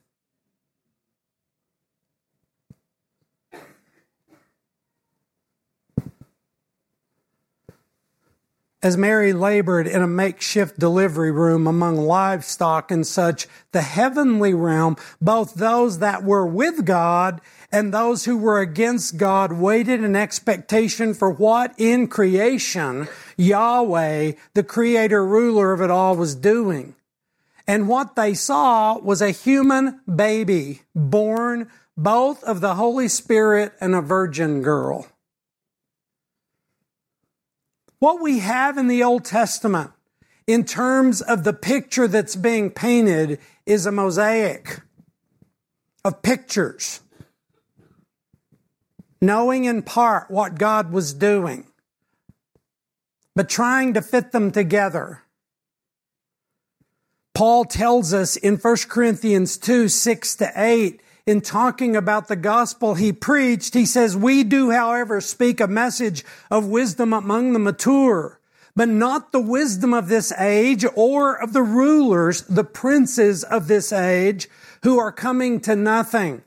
As 8.84 8.98
Mary 8.98 9.32
labored 9.32 9.88
in 9.88 10.02
a 10.02 10.08
makeshift 10.08 10.80
delivery 10.80 11.32
room 11.32 11.68
among 11.68 11.98
livestock 11.98 12.90
and 12.90 13.06
such, 13.06 13.48
the 13.72 13.82
heavenly 13.82 14.54
realm, 14.54 14.98
both 15.22 15.54
those 15.54 16.00
that 16.00 16.24
were 16.24 16.46
with 16.46 16.86
God 16.86 17.42
and 17.72 17.94
those 17.94 18.26
who 18.26 18.38
were 18.38 18.60
against 18.60 19.18
God 19.18 19.54
waited 19.54 20.04
in 20.04 20.16
expectation 20.16 21.14
for 21.14 21.30
what 21.30 21.74
in 21.78 22.08
creation 22.08 23.08
Yahweh, 23.38 24.34
the 24.54 24.64
creator 24.64 25.26
ruler 25.26 25.74
of 25.74 25.82
it 25.82 25.92
all, 25.92 26.16
was 26.16 26.36
doing. 26.36 26.96
And 27.68 27.88
what 27.88 28.16
they 28.16 28.34
saw 28.34 28.98
was 28.98 29.22
a 29.22 29.32
human 29.32 30.02
baby 30.14 30.82
born 30.96 31.70
both 31.96 32.44
of 32.44 32.62
the 32.62 32.76
Holy 32.76 33.08
Spirit 33.08 33.74
and 33.80 33.94
a 33.94 34.02
virgin 34.02 34.62
girl. 34.62 35.08
What 38.02 38.20
we 38.20 38.40
have 38.40 38.80
in 38.80 38.88
the 38.88 39.04
Old 39.04 39.26
Testament 39.26 39.92
in 40.48 40.66
terms 40.66 41.22
of 41.22 41.44
the 41.44 41.54
picture 41.54 42.08
that's 42.08 42.36
being 42.36 42.72
painted 42.72 43.38
is 43.68 43.86
a 43.86 43.92
mosaic 43.92 44.82
of 46.04 46.24
pictures, 46.24 47.02
knowing 49.22 49.66
in 49.66 49.84
part 49.84 50.32
what 50.32 50.58
God 50.58 50.92
was 50.92 51.14
doing, 51.14 51.68
but 53.36 53.48
trying 53.48 53.94
to 53.94 54.02
fit 54.02 54.32
them 54.32 54.50
together. 54.50 55.22
Paul 57.36 57.66
tells 57.66 58.16
us 58.16 58.36
in 58.36 58.58
1 58.58 58.78
Corinthians 58.90 59.60
2, 59.60 59.88
6 59.88 60.36
to 60.38 60.52
8, 60.56 61.02
in 61.26 61.42
talking 61.42 61.96
about 61.96 62.28
the 62.28 62.36
gospel 62.36 62.96
he 62.96 63.14
preached, 63.14 63.74
he 63.74 63.86
says, 63.86 64.18
We 64.18 64.44
do, 64.44 64.72
however, 64.72 65.22
speak 65.22 65.60
a 65.60 65.68
message 65.68 66.26
of 66.50 66.66
wisdom 66.66 67.14
among 67.14 67.54
the 67.54 67.60
mature, 67.60 68.40
but 68.76 68.90
not 68.90 69.32
the 69.32 69.42
wisdom 69.42 69.94
of 69.94 70.08
this 70.08 70.32
age 70.34 70.86
or 70.96 71.36
of 71.36 71.54
the 71.54 71.64
rulers, 71.64 72.42
the 72.44 72.64
princes 72.64 73.44
of 73.44 73.68
this 73.68 73.92
age, 73.92 74.50
who 74.84 74.98
are 75.00 75.12
coming 75.12 75.60
to 75.62 75.76
nothing. 75.76 76.44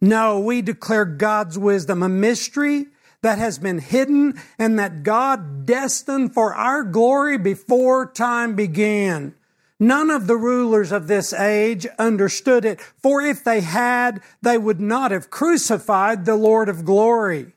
No, 0.00 0.38
we 0.38 0.60
declare 0.60 1.06
God's 1.06 1.58
wisdom, 1.58 2.02
a 2.02 2.08
mystery 2.08 2.86
that 3.22 3.38
has 3.38 3.58
been 3.58 3.78
hidden 3.78 4.40
and 4.58 4.78
that 4.78 5.02
God 5.02 5.64
destined 5.64 6.34
for 6.34 6.54
our 6.54 6.82
glory 6.82 7.38
before 7.38 8.06
time 8.12 8.54
began. 8.54 9.34
None 9.78 10.10
of 10.10 10.26
the 10.26 10.36
rulers 10.36 10.90
of 10.90 11.06
this 11.06 11.32
age 11.32 11.86
understood 11.98 12.64
it, 12.64 12.80
for 12.80 13.20
if 13.20 13.44
they 13.44 13.60
had, 13.60 14.22
they 14.40 14.56
would 14.56 14.80
not 14.80 15.10
have 15.10 15.30
crucified 15.30 16.24
the 16.24 16.36
Lord 16.36 16.68
of 16.68 16.84
glory. 16.84 17.52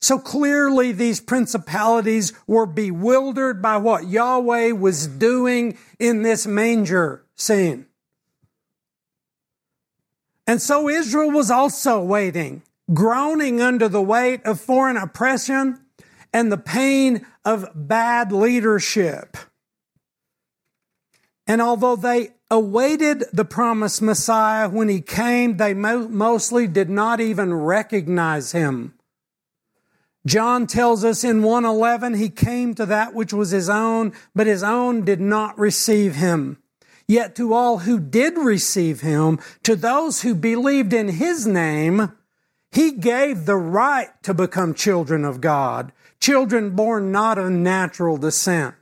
So 0.00 0.18
clearly 0.18 0.92
these 0.92 1.20
principalities 1.20 2.32
were 2.46 2.66
bewildered 2.66 3.62
by 3.62 3.78
what 3.78 4.06
Yahweh 4.06 4.72
was 4.72 5.06
doing 5.06 5.78
in 5.98 6.22
this 6.22 6.46
manger 6.46 7.24
scene. 7.36 7.86
And 10.46 10.60
so 10.60 10.90
Israel 10.90 11.30
was 11.30 11.50
also 11.50 12.02
waiting, 12.02 12.62
groaning 12.92 13.62
under 13.62 13.88
the 13.88 14.02
weight 14.02 14.44
of 14.44 14.60
foreign 14.60 14.98
oppression 14.98 15.80
and 16.34 16.52
the 16.52 16.58
pain 16.58 17.24
of 17.44 17.70
bad 17.74 18.30
leadership. 18.30 19.38
And 21.46 21.60
although 21.60 21.96
they 21.96 22.30
awaited 22.50 23.24
the 23.32 23.44
promised 23.44 24.00
Messiah 24.00 24.68
when 24.68 24.88
he 24.88 25.00
came, 25.00 25.56
they 25.56 25.74
mo- 25.74 26.08
mostly 26.08 26.66
did 26.66 26.88
not 26.88 27.20
even 27.20 27.52
recognize 27.52 28.52
him. 28.52 28.94
John 30.26 30.66
tells 30.66 31.04
us 31.04 31.22
in 31.22 31.42
111 31.42 32.14
he 32.14 32.30
came 32.30 32.74
to 32.76 32.86
that 32.86 33.12
which 33.12 33.34
was 33.34 33.50
his 33.50 33.68
own, 33.68 34.12
but 34.34 34.46
his 34.46 34.62
own 34.62 35.04
did 35.04 35.20
not 35.20 35.58
receive 35.58 36.14
him. 36.14 36.58
Yet 37.06 37.34
to 37.36 37.52
all 37.52 37.78
who 37.78 38.00
did 38.00 38.38
receive 38.38 39.02
him, 39.02 39.38
to 39.64 39.76
those 39.76 40.22
who 40.22 40.34
believed 40.34 40.94
in 40.94 41.08
his 41.08 41.46
name, 41.46 42.12
he 42.72 42.92
gave 42.92 43.44
the 43.44 43.56
right 43.56 44.08
to 44.22 44.32
become 44.32 44.72
children 44.72 45.26
of 45.26 45.42
God, 45.42 45.92
children 46.18 46.70
born 46.70 47.12
not 47.12 47.36
of 47.36 47.50
natural 47.50 48.16
descent 48.16 48.74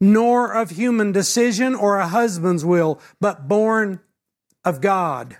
nor 0.00 0.52
of 0.52 0.70
human 0.70 1.12
decision 1.12 1.74
or 1.74 1.98
a 1.98 2.08
husband's 2.08 2.64
will, 2.64 3.00
but 3.20 3.48
born 3.48 4.00
of 4.64 4.80
God. 4.80 5.38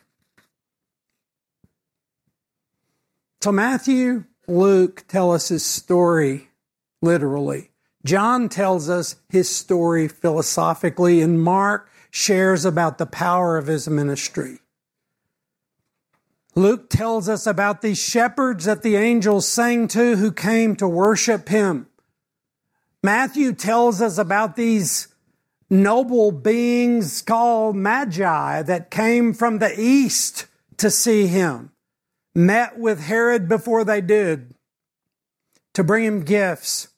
So 3.43 3.53
Matthew, 3.53 4.25
Luke 4.49 5.05
tell 5.09 5.33
us 5.33 5.49
his 5.49 5.65
story 5.65 6.49
literally. 7.03 7.71
John 8.05 8.49
tells 8.49 8.89
us 8.89 9.17
his 9.29 9.55
story 9.55 10.09
philosophically, 10.09 11.21
and 11.21 11.41
Mark 11.41 11.91
shares 12.11 12.65
about 12.65 12.99
the 12.99 13.07
power 13.07 13.57
of 13.57 13.67
his 13.67 13.89
ministry. 13.89 14.61
Luke 16.55 16.89
tells 16.89 17.29
us 17.29 17.47
about 17.47 17.83
these 17.83 17.99
shepherds 17.99 18.67
that 18.67 18.83
the 18.83 18.97
angels 18.97 19.49
sang 19.49 19.89
to 19.89 20.17
who 20.17 20.31
came 20.31 20.77
to 20.77 20.87
worship 20.87 21.49
him. 21.49 21.89
Matthew 23.05 23.53
tells 23.53 24.01
us 24.01 24.17
about 24.17 24.57
these 24.57 25.09
noble 25.69 26.33
beings 26.33 27.21
called 27.21 27.77
magi 27.77 28.63
that 28.63 28.91
came 28.91 29.35
from 29.35 29.59
the 29.59 29.79
east 29.79 30.47
to 30.79 30.91
see 30.91 31.27
him, 31.27 31.73
met 32.35 32.79
with 32.79 33.01
Herod 33.01 33.47
before 33.47 33.85
they 33.85 34.01
did 34.01 34.55
to 35.75 35.85
bring 35.85 36.05
him 36.07 36.23
gifts. 36.23 36.89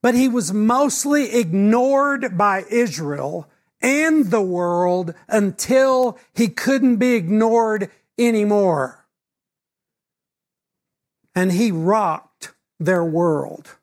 But 0.00 0.14
he 0.14 0.26
was 0.26 0.54
mostly 0.54 1.34
ignored 1.34 2.38
by 2.38 2.64
Israel 2.70 3.46
and 3.82 4.30
the 4.30 4.40
world 4.40 5.12
until 5.28 6.18
he 6.32 6.48
couldn't 6.48 6.96
be 6.96 7.12
ignored 7.12 7.90
anymore. 8.18 9.06
And 11.34 11.52
he 11.52 11.70
rocked 11.70 12.54
their 12.80 13.04
world. 13.04 13.76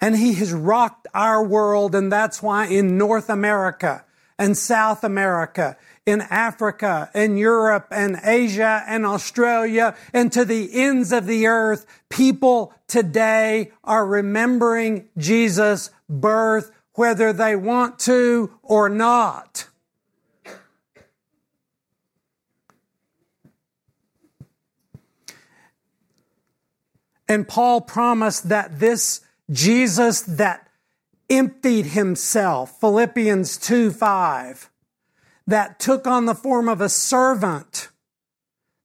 And 0.00 0.16
he 0.16 0.34
has 0.34 0.52
rocked 0.52 1.06
our 1.14 1.44
world. 1.44 1.94
And 1.94 2.12
that's 2.12 2.42
why 2.42 2.66
in 2.66 2.98
North 2.98 3.30
America 3.30 4.04
and 4.38 4.56
South 4.56 5.02
America, 5.02 5.76
in 6.04 6.20
Africa 6.20 7.10
and 7.14 7.38
Europe 7.38 7.88
and 7.90 8.18
Asia 8.22 8.84
and 8.86 9.06
Australia 9.06 9.96
and 10.12 10.30
to 10.32 10.44
the 10.44 10.68
ends 10.72 11.12
of 11.12 11.26
the 11.26 11.46
earth, 11.46 11.86
people 12.10 12.74
today 12.86 13.72
are 13.82 14.06
remembering 14.06 15.08
Jesus' 15.16 15.90
birth 16.08 16.70
whether 16.94 17.32
they 17.32 17.56
want 17.56 17.98
to 18.00 18.50
or 18.62 18.88
not. 18.88 19.68
And 27.28 27.46
Paul 27.48 27.80
promised 27.80 28.48
that 28.50 28.78
this 28.78 29.20
Jesus 29.50 30.22
that 30.22 30.68
emptied 31.30 31.86
himself, 31.86 32.80
Philippians 32.80 33.56
2 33.58 33.90
5, 33.90 34.70
that 35.46 35.78
took 35.78 36.06
on 36.06 36.26
the 36.26 36.34
form 36.34 36.68
of 36.68 36.80
a 36.80 36.88
servant, 36.88 37.88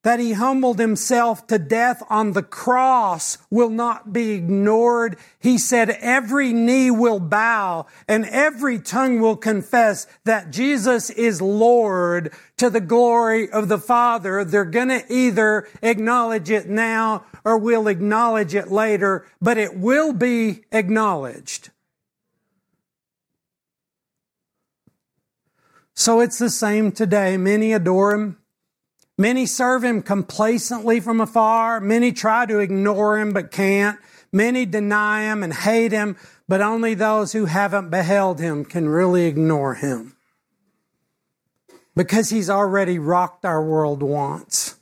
that 0.04 0.20
he 0.20 0.34
humbled 0.34 0.80
himself 0.80 1.46
to 1.48 1.60
death 1.60 2.02
on 2.10 2.32
the 2.32 2.42
cross 2.44 3.38
will 3.50 3.70
not 3.70 4.12
be 4.12 4.32
ignored. 4.32 5.16
He 5.40 5.58
said 5.58 5.92
every 6.02 6.54
knee 6.54 6.90
will 6.90 7.20
bow 7.20 7.86
and 8.08 8.26
every 8.26 8.80
tongue 8.80 9.20
will 9.20 9.38
confess 9.38 10.08
that 10.26 10.52
Jesus 10.52 11.10
is 11.12 11.42
Lord 11.42 12.34
to 12.58 12.70
the 12.70 12.82
glory 12.82 13.50
of 13.52 13.68
the 13.68 13.78
Father. 13.78 14.44
They're 14.44 14.66
going 14.66 14.90
to 14.90 15.04
either 15.14 15.68
acknowledge 15.84 16.50
it 16.50 16.68
now 16.68 17.26
or 17.44 17.58
we'll 17.58 17.88
acknowledge 17.88 18.56
it 18.56 18.72
later, 18.72 19.28
but 19.40 19.58
it 19.58 19.78
will 19.78 20.14
be 20.14 20.64
acknowledged. 20.72 21.70
So 25.94 26.20
it's 26.20 26.40
the 26.40 26.50
same 26.50 26.92
today. 26.92 27.38
Many 27.38 27.74
adore 27.74 28.16
him. 28.16 28.41
Many 29.18 29.46
serve 29.46 29.84
him 29.84 30.02
complacently 30.02 31.00
from 31.00 31.22
afar. 31.22 31.80
Many 31.80 32.12
try 32.12 32.46
to 32.46 32.60
ignore 32.60 33.20
him 33.20 33.34
but 33.34 33.52
can't. 33.52 34.00
Many 34.32 34.66
deny 34.66 35.24
him 35.24 35.44
and 35.44 35.54
hate 35.54 35.92
him, 35.92 36.16
but 36.48 36.62
only 36.62 36.94
those 36.94 37.34
who 37.34 37.46
haven't 37.46 37.90
beheld 37.90 38.40
him 38.40 38.64
can 38.64 38.88
really 38.88 39.26
ignore 39.26 39.76
him. 39.76 40.16
Because 41.96 42.30
he's 42.30 42.50
already 42.50 42.98
rocked 42.98 43.44
our 43.44 43.64
world 43.64 44.02
once. 44.02 44.78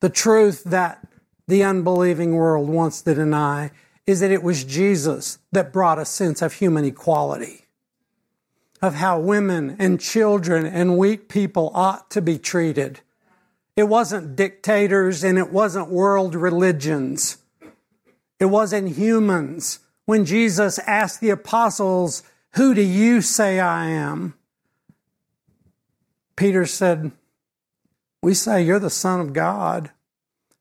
The 0.00 0.10
truth 0.10 0.64
that 0.64 1.06
the 1.46 1.62
unbelieving 1.62 2.34
world 2.34 2.68
wants 2.68 3.02
to 3.02 3.14
deny 3.14 3.70
is 4.06 4.20
that 4.20 4.32
it 4.32 4.42
was 4.42 4.64
Jesus 4.64 5.38
that 5.52 5.72
brought 5.72 5.98
a 5.98 6.04
sense 6.04 6.42
of 6.42 6.54
human 6.54 6.84
equality 6.84 7.67
of 8.80 8.94
how 8.94 9.18
women 9.18 9.76
and 9.78 10.00
children 10.00 10.66
and 10.66 10.98
weak 10.98 11.28
people 11.28 11.70
ought 11.74 12.10
to 12.10 12.22
be 12.22 12.38
treated. 12.38 13.00
It 13.76 13.88
wasn't 13.88 14.36
dictators 14.36 15.22
and 15.22 15.38
it 15.38 15.52
wasn't 15.52 15.88
world 15.88 16.34
religions. 16.34 17.38
It 18.40 18.46
wasn't 18.46 18.96
humans. 18.96 19.80
When 20.04 20.24
Jesus 20.24 20.78
asked 20.80 21.20
the 21.20 21.30
apostles, 21.30 22.22
Who 22.54 22.74
do 22.74 22.82
you 22.82 23.20
say 23.20 23.60
I 23.60 23.86
am? 23.86 24.34
Peter 26.36 26.66
said, 26.66 27.12
We 28.22 28.34
say 28.34 28.62
you're 28.62 28.78
the 28.78 28.90
Son 28.90 29.20
of 29.20 29.32
God. 29.32 29.90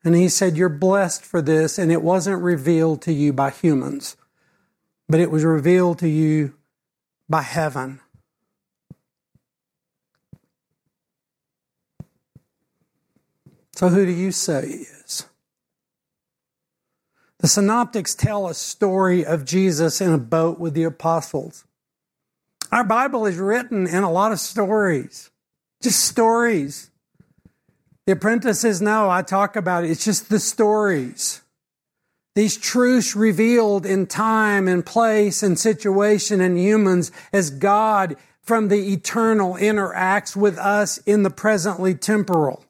And 0.04 0.16
he 0.16 0.30
said, 0.30 0.58
You're 0.58 0.70
blessed 0.70 1.24
for 1.24 1.42
this, 1.42 1.78
and 1.78 1.92
it 1.92 2.02
wasn't 2.02 2.42
revealed 2.42 3.02
to 3.04 3.14
you 3.14 3.34
by 3.34 3.52
humans, 3.52 4.16
but 5.10 5.20
it 5.20 5.32
was 5.32 5.44
revealed 5.44 6.00
to 6.00 6.08
you 6.08 6.54
by 7.30 7.42
heaven. 7.42 8.00
So, 13.78 13.90
who 13.90 14.08
do 14.08 14.12
you 14.12 14.32
say 14.32 14.68
he 14.68 14.74
is? 14.74 15.28
The 17.38 17.48
synoptics 17.48 18.16
tell 18.16 18.48
a 18.48 18.56
story 18.56 19.24
of 19.24 19.46
Jesus 19.46 20.02
in 20.02 20.12
a 20.12 20.18
boat 20.18 20.58
with 20.58 20.74
the 20.74 20.84
apostles. 20.84 21.64
Our 22.72 22.84
Bible 22.84 23.28
is 23.28 23.38
written 23.38 23.86
in 23.86 24.02
a 24.02 24.12
lot 24.12 24.32
of 24.32 24.40
stories, 24.40 25.30
just 25.80 26.04
stories. 26.04 26.90
The 28.08 28.14
apprentices 28.14 28.82
know 28.82 29.12
I 29.12 29.22
talk 29.22 29.56
about 29.56 29.84
it. 29.84 29.92
It's 29.92 30.04
just 30.04 30.32
the 30.32 30.40
stories. 30.40 31.42
These 32.34 32.58
truths 32.58 33.16
revealed 33.16 33.86
in 33.86 34.08
time 34.08 34.68
and 34.68 34.84
place 34.84 35.44
and 35.44 35.60
situation 35.60 36.42
and 36.42 36.58
humans 36.58 37.12
as 37.32 37.52
God 37.52 38.16
from 38.42 38.70
the 38.70 38.92
eternal 38.92 39.54
interacts 39.54 40.36
with 40.36 40.58
us 40.58 40.98
in 41.06 41.22
the 41.22 41.30
presently 41.30 41.94
temporal. 41.94 42.64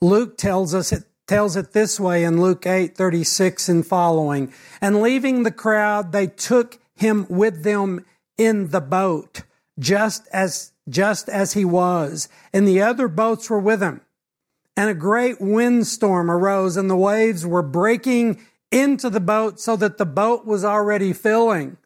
Luke 0.00 0.36
tells 0.36 0.74
us 0.74 0.92
it 0.92 1.04
tells 1.30 1.54
it 1.54 1.72
this 1.72 2.00
way 2.00 2.24
in 2.24 2.40
Luke 2.40 2.66
8, 2.66 2.96
36 2.96 3.68
and 3.68 3.86
following. 3.86 4.52
And 4.80 5.00
leaving 5.00 5.44
the 5.44 5.52
crowd, 5.52 6.10
they 6.10 6.26
took 6.26 6.80
him 6.96 7.24
with 7.28 7.62
them 7.62 8.04
in 8.36 8.70
the 8.70 8.80
boat, 8.80 9.42
just 9.78 10.26
as, 10.32 10.72
just 10.88 11.28
as 11.28 11.52
he 11.52 11.64
was. 11.64 12.28
And 12.52 12.66
the 12.66 12.82
other 12.82 13.06
boats 13.06 13.48
were 13.48 13.60
with 13.60 13.80
him. 13.80 14.00
And 14.76 14.90
a 14.90 14.94
great 14.94 15.40
windstorm 15.40 16.28
arose 16.28 16.76
and 16.76 16.90
the 16.90 16.96
waves 16.96 17.46
were 17.46 17.62
breaking 17.62 18.40
into 18.72 19.08
the 19.08 19.20
boat 19.20 19.60
so 19.60 19.76
that 19.76 19.98
the 19.98 20.06
boat 20.06 20.46
was 20.46 20.64
already 20.64 21.12
filling. 21.12 21.76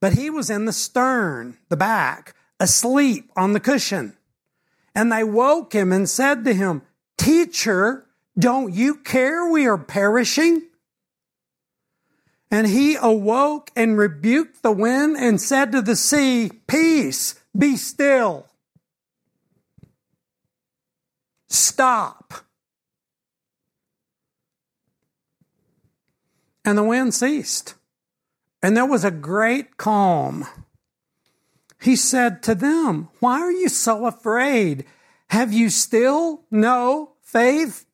But 0.00 0.12
he 0.14 0.30
was 0.30 0.48
in 0.48 0.66
the 0.66 0.72
stern, 0.72 1.58
the 1.70 1.76
back, 1.76 2.36
asleep 2.60 3.32
on 3.36 3.52
the 3.52 3.60
cushion. 3.60 4.16
And 4.94 5.10
they 5.10 5.24
woke 5.24 5.72
him 5.72 5.92
and 5.92 6.08
said 6.08 6.44
to 6.44 6.54
him, 6.54 6.82
Teacher, 7.20 8.06
don't 8.38 8.72
you 8.72 8.94
care 8.94 9.46
we 9.46 9.66
are 9.66 9.76
perishing? 9.76 10.62
And 12.50 12.66
he 12.66 12.96
awoke 12.98 13.70
and 13.76 13.98
rebuked 13.98 14.62
the 14.62 14.72
wind 14.72 15.18
and 15.18 15.38
said 15.38 15.70
to 15.72 15.82
the 15.82 15.96
sea, 15.96 16.50
Peace, 16.66 17.34
be 17.54 17.76
still. 17.76 18.46
Stop. 21.50 22.32
And 26.64 26.78
the 26.78 26.84
wind 26.84 27.12
ceased. 27.12 27.74
And 28.62 28.74
there 28.74 28.86
was 28.86 29.04
a 29.04 29.10
great 29.10 29.76
calm. 29.76 30.46
He 31.82 31.96
said 31.96 32.42
to 32.44 32.54
them, 32.54 33.10
Why 33.18 33.40
are 33.40 33.52
you 33.52 33.68
so 33.68 34.06
afraid? 34.06 34.86
Have 35.30 35.52
you 35.52 35.70
still 35.70 36.42
no 36.50 37.12
faith? 37.22 37.86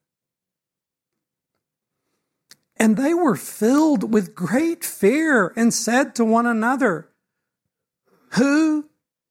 And 2.79 2.97
they 2.97 3.13
were 3.13 3.37
filled 3.37 4.11
with 4.11 4.35
great 4.35 4.83
fear 4.83 5.53
and 5.55 5.73
said 5.73 6.15
to 6.15 6.25
one 6.25 6.47
another, 6.47 7.11
Who 8.33 8.89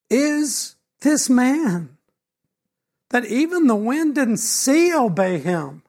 is 0.07 0.75
this 1.01 1.31
man? 1.31 1.97
That 3.09 3.25
even 3.25 3.65
the 3.65 3.75
wind 3.75 4.19
and 4.19 4.39
sea 4.39 4.93
obey 4.93 5.39
him. 5.39 5.81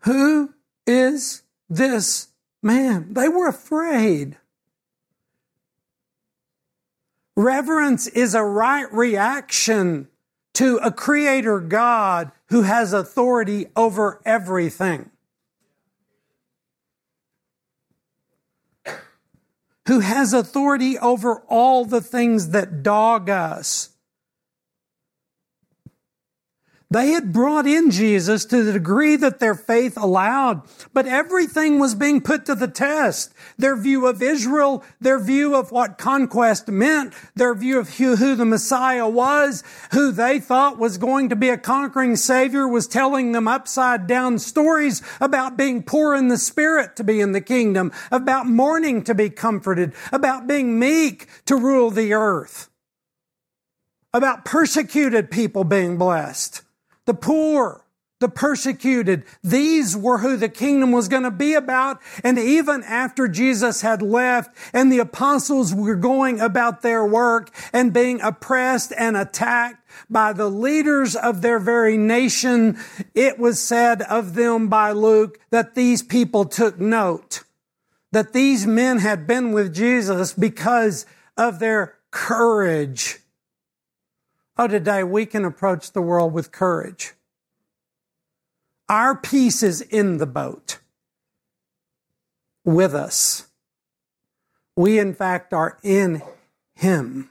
Who 0.00 0.54
is 0.86 1.42
this 1.68 2.28
man? 2.62 3.12
They 3.12 3.28
were 3.28 3.48
afraid. 3.48 4.38
Reverence 7.36 8.06
is 8.06 8.34
a 8.34 8.42
right 8.42 8.90
reaction 8.92 10.08
to 10.54 10.78
a 10.78 10.90
creator 10.90 11.60
God 11.60 12.32
who 12.48 12.62
has 12.62 12.94
authority 12.94 13.66
over 13.76 14.22
everything. 14.24 15.10
Who 19.86 20.00
has 20.00 20.32
authority 20.32 20.98
over 20.98 21.42
all 21.48 21.84
the 21.84 22.00
things 22.00 22.50
that 22.50 22.82
dog 22.82 23.28
us. 23.28 23.90
They 26.88 27.08
had 27.08 27.32
brought 27.32 27.66
in 27.66 27.90
Jesus 27.90 28.44
to 28.44 28.62
the 28.62 28.72
degree 28.72 29.16
that 29.16 29.40
their 29.40 29.56
faith 29.56 29.98
allowed, 29.98 30.62
but 30.94 31.04
everything 31.06 31.80
was 31.80 31.96
being 31.96 32.20
put 32.20 32.46
to 32.46 32.54
the 32.54 32.68
test. 32.68 33.34
Their 33.58 33.74
view 33.74 34.06
of 34.06 34.22
Israel, 34.22 34.84
their 35.00 35.18
view 35.18 35.56
of 35.56 35.72
what 35.72 35.98
conquest 35.98 36.68
meant, 36.68 37.12
their 37.34 37.56
view 37.56 37.80
of 37.80 37.96
who, 37.96 38.14
who, 38.14 38.36
the 38.36 38.44
Messiah 38.44 39.08
was, 39.08 39.64
who 39.90 40.12
they 40.12 40.38
thought 40.38 40.78
was 40.78 40.96
going 40.96 41.28
to 41.30 41.36
be 41.36 41.48
a 41.48 41.58
conquering 41.58 42.14
Savior 42.14 42.68
was 42.68 42.86
telling 42.86 43.32
them 43.32 43.48
upside 43.48 44.06
down 44.06 44.38
stories 44.38 45.02
about 45.20 45.56
being 45.56 45.82
poor 45.82 46.14
in 46.14 46.28
the 46.28 46.38
Spirit 46.38 46.94
to 46.96 47.04
be 47.04 47.20
in 47.20 47.32
the 47.32 47.40
kingdom, 47.40 47.90
about 48.12 48.46
mourning 48.46 49.02
to 49.02 49.14
be 49.14 49.28
comforted, 49.28 49.92
about 50.12 50.46
being 50.46 50.78
meek 50.78 51.26
to 51.46 51.56
rule 51.56 51.90
the 51.90 52.12
earth, 52.12 52.70
about 54.14 54.44
persecuted 54.44 55.32
people 55.32 55.64
being 55.64 55.98
blessed 55.98 56.62
the 57.06 57.14
poor 57.14 57.86
the 58.18 58.28
persecuted. 58.28 59.24
These 59.44 59.96
were 59.96 60.18
who 60.18 60.36
the 60.36 60.48
kingdom 60.48 60.90
was 60.90 61.08
going 61.08 61.24
to 61.24 61.30
be 61.30 61.54
about. 61.54 62.00
And 62.24 62.38
even 62.38 62.82
after 62.82 63.28
Jesus 63.28 63.82
had 63.82 64.00
left 64.00 64.56
and 64.72 64.90
the 64.90 65.00
apostles 65.00 65.74
were 65.74 65.96
going 65.96 66.40
about 66.40 66.80
their 66.80 67.04
work 67.04 67.50
and 67.72 67.92
being 67.92 68.20
oppressed 68.22 68.92
and 68.96 69.16
attacked 69.16 69.86
by 70.08 70.32
the 70.32 70.48
leaders 70.48 71.14
of 71.14 71.42
their 71.42 71.58
very 71.58 71.98
nation, 71.98 72.78
it 73.14 73.38
was 73.38 73.60
said 73.60 74.02
of 74.02 74.34
them 74.34 74.68
by 74.68 74.92
Luke 74.92 75.38
that 75.50 75.74
these 75.74 76.02
people 76.02 76.46
took 76.46 76.80
note 76.80 77.42
that 78.12 78.32
these 78.32 78.66
men 78.66 78.98
had 78.98 79.26
been 79.26 79.52
with 79.52 79.74
Jesus 79.74 80.32
because 80.32 81.04
of 81.36 81.58
their 81.58 81.96
courage. 82.10 83.18
Oh, 84.58 84.66
today 84.66 85.02
we 85.02 85.26
can 85.26 85.44
approach 85.44 85.92
the 85.92 86.00
world 86.00 86.32
with 86.32 86.50
courage. 86.50 87.12
Our 88.88 89.14
peace 89.14 89.62
is 89.62 89.82
in 89.82 90.16
the 90.16 90.26
boat 90.26 90.78
with 92.64 92.94
us. 92.94 93.48
We, 94.74 94.98
in 94.98 95.14
fact, 95.14 95.52
are 95.52 95.78
in 95.82 96.22
Him. 96.74 97.30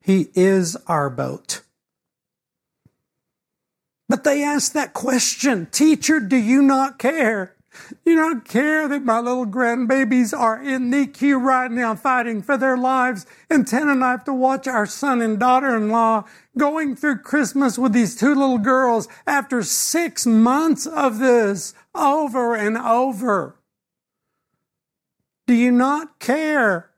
He 0.00 0.28
is 0.34 0.76
our 0.86 1.10
boat. 1.10 1.62
But 4.08 4.24
they 4.24 4.42
ask 4.42 4.72
that 4.72 4.94
question 4.94 5.66
Teacher, 5.66 6.20
do 6.20 6.36
you 6.36 6.62
not 6.62 6.98
care? 6.98 7.54
You 8.04 8.16
don't 8.16 8.44
care 8.44 8.88
that 8.88 9.04
my 9.04 9.20
little 9.20 9.46
grandbabies 9.46 10.36
are 10.36 10.62
in 10.62 10.90
NICU 10.90 11.40
right 11.40 11.70
now 11.70 11.94
fighting 11.94 12.42
for 12.42 12.56
their 12.56 12.76
lives. 12.76 13.26
And 13.48 13.66
Ten 13.66 13.88
and 13.88 14.04
I 14.04 14.10
have 14.10 14.24
to 14.24 14.34
watch 14.34 14.66
our 14.66 14.86
son 14.86 15.22
and 15.22 15.38
daughter 15.38 15.76
in 15.76 15.88
law 15.88 16.24
going 16.56 16.96
through 16.96 17.18
Christmas 17.18 17.78
with 17.78 17.92
these 17.92 18.14
two 18.14 18.34
little 18.34 18.58
girls 18.58 19.08
after 19.26 19.62
six 19.62 20.26
months 20.26 20.86
of 20.86 21.18
this 21.18 21.74
over 21.94 22.54
and 22.54 22.76
over. 22.76 23.56
Do 25.46 25.54
you 25.54 25.72
not 25.72 26.18
care? 26.18 26.90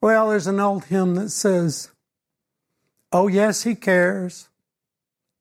Well, 0.00 0.30
there's 0.30 0.46
an 0.46 0.60
old 0.60 0.86
hymn 0.86 1.14
that 1.16 1.30
says, 1.30 1.90
Oh, 3.12 3.28
yes, 3.28 3.62
he 3.62 3.74
cares. 3.74 4.48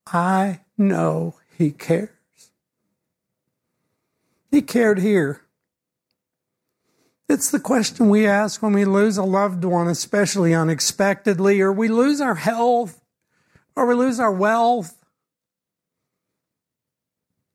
I 0.08 0.62
know 0.78 1.36
he 1.58 1.72
cares. 1.72 2.10
He 4.52 4.62
cared 4.62 5.00
here. 5.00 5.42
It's 7.30 7.50
the 7.50 7.60
question 7.60 8.10
we 8.10 8.28
ask 8.28 8.62
when 8.62 8.74
we 8.74 8.86
lose 8.86 9.18
a 9.18 9.24
loved 9.24 9.64
one, 9.64 9.88
especially 9.88 10.54
unexpectedly, 10.54 11.62
or 11.62 11.72
we 11.72 11.88
lose 11.88 12.22
our 12.22 12.36
health, 12.36 13.02
or 13.76 13.88
we 13.88 13.96
lose 13.96 14.20
our 14.20 14.32
wealth. 14.32 15.04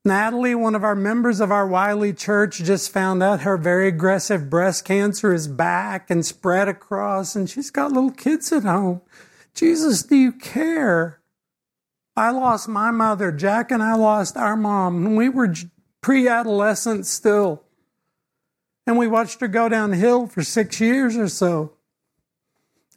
Natalie, 0.04 0.54
one 0.54 0.74
of 0.74 0.82
our 0.82 0.94
members 0.94 1.38
of 1.38 1.52
our 1.52 1.66
Wiley 1.68 2.14
church, 2.14 2.58
just 2.58 2.90
found 2.90 3.22
out 3.22 3.42
her 3.42 3.56
very 3.56 3.88
aggressive 3.88 4.48
breast 4.48 4.84
cancer 4.84 5.34
is 5.34 5.46
back 5.46 6.11
and 6.11 6.24
spread 6.24 6.66
across, 6.66 7.37
and 7.37 7.48
she's 7.48 7.70
got 7.70 7.92
little 7.92 8.11
kids 8.11 8.50
at 8.52 8.62
home. 8.62 9.02
Jesus, 9.54 10.02
do 10.02 10.16
you 10.16 10.32
care? 10.32 11.20
I 12.18 12.31
lost 12.31 12.66
my 12.66 12.90
mother. 12.90 13.31
Jack 13.31 13.70
and 13.70 13.81
I 13.81 13.94
lost 13.94 14.37
our 14.37 14.57
mom 14.57 15.14
we 15.14 15.28
were 15.28 15.54
pre 16.00 16.26
adolescent 16.26 17.07
still. 17.07 17.62
And 18.88 18.98
we 18.98 19.07
watched 19.07 19.40
her 19.40 19.46
go 19.46 19.68
downhill 19.68 20.26
for 20.26 20.42
six 20.42 20.81
years 20.81 21.16
or 21.16 21.28
so. 21.28 21.74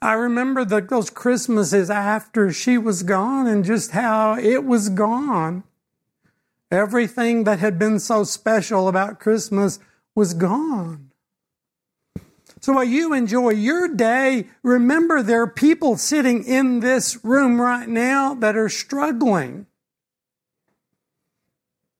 I 0.02 0.14
remember 0.14 0.66
the, 0.66 0.82
those 0.82 1.12
Christmases 1.12 1.92
after 1.92 2.52
she 2.52 2.80
was 2.80 3.04
gone 3.04 3.46
and 3.46 3.64
just 3.64 3.92
how 3.92 4.40
it 4.40 4.66
was 4.66 4.90
gone. 4.90 5.66
Everything 6.72 7.44
that 7.44 7.60
had 7.60 7.78
been 7.78 8.00
so 8.00 8.24
special 8.24 8.88
about 8.88 9.20
Christmas 9.20 9.78
was 10.16 10.34
gone. 10.34 11.11
So 12.62 12.74
while 12.74 12.84
you 12.84 13.14
enjoy 13.14 13.50
your 13.50 13.88
day, 13.88 14.48
remember 14.62 15.24
there 15.24 15.42
are 15.42 15.48
people 15.48 15.98
sitting 15.98 16.44
in 16.44 16.80
this 16.80 17.26
room 17.26 17.60
right 17.60 17.90
now 17.90 18.36
that 18.36 18.56
are 18.56 18.70
struggling. 18.70 19.66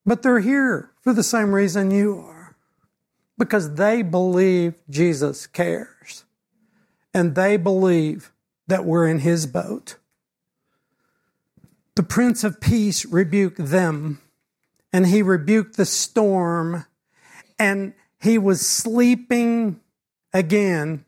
But 0.06 0.22
they're 0.22 0.38
here 0.38 0.92
for 1.00 1.12
the 1.12 1.24
same 1.24 1.52
reason 1.52 1.90
you 1.90 2.16
are. 2.18 2.56
Because 3.36 3.74
they 3.74 4.02
believe 4.02 4.74
Jesus 4.88 5.48
cares. 5.48 6.24
And 7.12 7.34
they 7.34 7.56
believe 7.56 8.32
that 8.68 8.84
we're 8.84 9.08
in 9.08 9.18
his 9.18 9.46
boat. 9.46 9.96
The 11.96 12.04
Prince 12.04 12.44
of 12.44 12.60
Peace 12.60 13.04
rebuked 13.04 13.58
them, 13.58 14.20
and 14.92 15.08
he 15.08 15.22
rebuked 15.22 15.76
the 15.76 15.84
storm, 15.84 16.86
and 17.58 17.92
he 18.20 18.38
was 18.38 18.66
sleeping 18.66 19.80
again, 20.32 21.04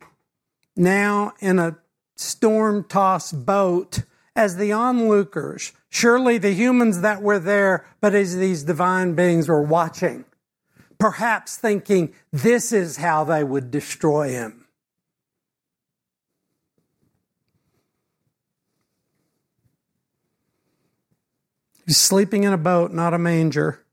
now 0.76 1.32
in 1.40 1.58
a 1.58 1.78
storm 2.16 2.84
tossed 2.84 3.44
boat 3.44 4.02
as 4.36 4.56
the 4.56 4.72
onlookers, 4.72 5.72
surely 5.88 6.38
the 6.38 6.52
humans 6.52 7.00
that 7.00 7.22
were 7.22 7.38
there, 7.38 7.86
but 8.00 8.14
as 8.14 8.36
these 8.36 8.64
divine 8.64 9.14
beings 9.14 9.48
were 9.48 9.62
watching, 9.62 10.24
perhaps 10.98 11.56
thinking 11.56 12.12
this 12.32 12.72
is 12.72 12.96
how 12.96 13.24
they 13.24 13.44
would 13.44 13.70
destroy 13.70 14.30
him. 14.30 14.66
He's 21.86 21.98
sleeping 21.98 22.44
in 22.44 22.52
a 22.52 22.58
boat, 22.58 22.92
not 22.92 23.12
a 23.12 23.18
manger. 23.18 23.84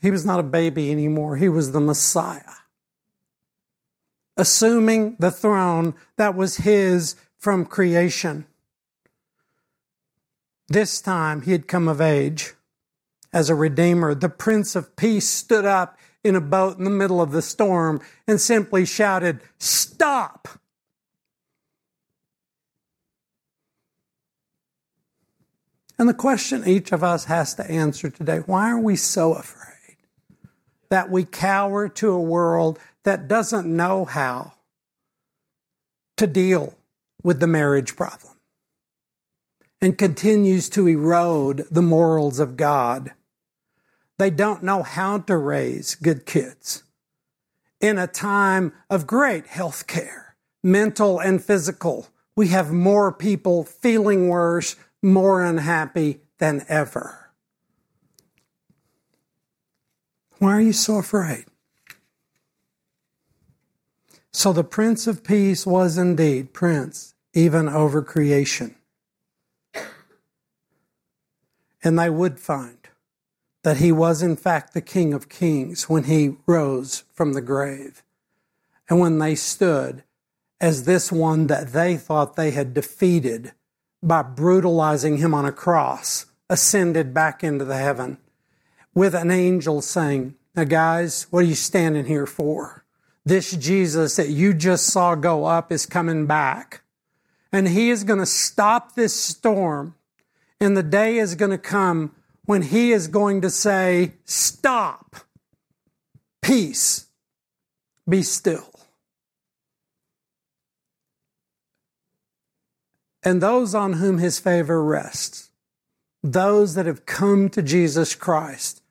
He 0.00 0.10
was 0.10 0.24
not 0.24 0.40
a 0.40 0.44
baby 0.44 0.90
anymore. 0.90 1.36
He 1.36 1.48
was 1.48 1.72
the 1.72 1.80
Messiah 1.80 2.40
assuming 4.36 5.16
the 5.18 5.30
throne 5.30 5.94
that 6.16 6.34
was 6.34 6.58
his 6.58 7.16
from 7.38 7.64
creation. 7.64 8.46
This 10.68 11.00
time 11.00 11.42
he 11.42 11.52
had 11.52 11.68
come 11.68 11.88
of 11.88 12.00
age 12.00 12.54
as 13.32 13.50
a 13.50 13.54
redeemer. 13.54 14.14
The 14.14 14.28
Prince 14.28 14.74
of 14.74 14.96
Peace 14.96 15.28
stood 15.28 15.64
up 15.64 15.98
in 16.22 16.34
a 16.34 16.40
boat 16.40 16.78
in 16.78 16.84
the 16.84 16.90
middle 16.90 17.20
of 17.20 17.32
the 17.32 17.42
storm 17.42 18.00
and 18.26 18.40
simply 18.40 18.86
shouted, 18.86 19.40
Stop! 19.58 20.48
And 25.98 26.08
the 26.08 26.14
question 26.14 26.66
each 26.66 26.92
of 26.92 27.04
us 27.04 27.26
has 27.26 27.54
to 27.54 27.70
answer 27.70 28.10
today 28.10 28.38
why 28.38 28.70
are 28.70 28.80
we 28.80 28.96
so 28.96 29.34
afraid 29.34 29.96
that 30.88 31.10
we 31.10 31.24
cower 31.24 31.88
to 31.88 32.10
a 32.10 32.20
world 32.20 32.78
that 33.04 33.28
doesn't 33.28 33.66
know 33.66 34.04
how 34.04 34.52
to 36.16 36.26
deal 36.26 36.74
with 37.22 37.40
the 37.40 37.46
marriage 37.46 37.96
problem 37.96 38.34
and 39.80 39.98
continues 39.98 40.68
to 40.70 40.88
erode 40.88 41.66
the 41.70 41.82
morals 41.82 42.38
of 42.38 42.56
God. 42.56 43.12
They 44.18 44.30
don't 44.30 44.62
know 44.62 44.82
how 44.82 45.18
to 45.18 45.36
raise 45.36 45.94
good 45.94 46.24
kids 46.24 46.84
in 47.80 47.98
a 47.98 48.06
time 48.06 48.72
of 48.88 49.06
great 49.06 49.46
health 49.46 49.86
care, 49.86 50.36
mental 50.62 51.18
and 51.18 51.44
physical. 51.44 52.08
We 52.36 52.48
have 52.48 52.72
more 52.72 53.12
people 53.12 53.64
feeling 53.64 54.28
worse, 54.28 54.76
more 55.02 55.44
unhappy 55.44 56.20
than 56.38 56.64
ever. 56.68 57.32
Why 60.38 60.56
are 60.56 60.60
you 60.60 60.72
so 60.72 60.96
afraid? 60.96 61.44
So 64.36 64.52
the 64.52 64.64
Prince 64.64 65.06
of 65.06 65.22
Peace 65.22 65.64
was 65.64 65.96
indeed 65.96 66.52
Prince, 66.52 67.14
even 67.34 67.68
over 67.68 68.02
creation. 68.02 68.74
And 71.84 71.96
they 71.96 72.10
would 72.10 72.40
find 72.40 72.78
that 73.62 73.76
he 73.76 73.92
was 73.92 74.22
in 74.22 74.34
fact 74.34 74.74
the 74.74 74.80
King 74.80 75.14
of 75.14 75.28
Kings 75.28 75.88
when 75.88 76.04
he 76.04 76.36
rose 76.48 77.04
from 77.12 77.34
the 77.34 77.40
grave. 77.40 78.02
And 78.90 78.98
when 78.98 79.20
they 79.20 79.36
stood 79.36 80.02
as 80.60 80.82
this 80.82 81.12
one 81.12 81.46
that 81.46 81.72
they 81.72 81.96
thought 81.96 82.34
they 82.34 82.50
had 82.50 82.74
defeated 82.74 83.52
by 84.02 84.22
brutalizing 84.22 85.18
him 85.18 85.32
on 85.32 85.44
a 85.44 85.52
cross, 85.52 86.26
ascended 86.50 87.14
back 87.14 87.44
into 87.44 87.64
the 87.64 87.78
heaven 87.78 88.18
with 88.96 89.14
an 89.14 89.30
angel 89.30 89.80
saying, 89.80 90.34
Now, 90.56 90.64
guys, 90.64 91.28
what 91.30 91.44
are 91.44 91.46
you 91.46 91.54
standing 91.54 92.06
here 92.06 92.26
for? 92.26 92.83
This 93.24 93.52
Jesus 93.52 94.16
that 94.16 94.28
you 94.28 94.52
just 94.54 94.86
saw 94.86 95.14
go 95.14 95.44
up 95.44 95.72
is 95.72 95.86
coming 95.86 96.26
back. 96.26 96.82
And 97.52 97.68
he 97.68 97.90
is 97.90 98.04
going 98.04 98.18
to 98.18 98.26
stop 98.26 98.94
this 98.94 99.14
storm. 99.14 99.94
And 100.60 100.76
the 100.76 100.82
day 100.82 101.18
is 101.18 101.34
going 101.34 101.50
to 101.50 101.58
come 101.58 102.14
when 102.44 102.62
he 102.62 102.92
is 102.92 103.08
going 103.08 103.40
to 103.42 103.50
say, 103.50 104.14
Stop, 104.24 105.16
peace, 106.42 107.06
be 108.08 108.22
still. 108.22 108.74
and 113.24 113.40
those 113.40 113.74
on 113.74 113.94
whom 113.94 114.18
his 114.18 114.38
favor 114.38 114.84
rests, 114.84 115.50
those 116.22 116.74
that 116.74 116.86
have 116.86 117.06
come 117.06 117.48
to 117.50 117.62
Jesus 117.62 118.14
Christ 118.14 118.82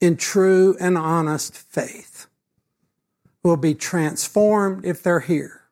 in 0.00 0.16
true 0.16 0.76
and 0.78 0.96
honest 0.96 1.56
faith, 1.56 2.07
will 3.42 3.56
be 3.56 3.74
transformed 3.74 4.84
if 4.84 5.02
they're 5.02 5.20
here, 5.20 5.62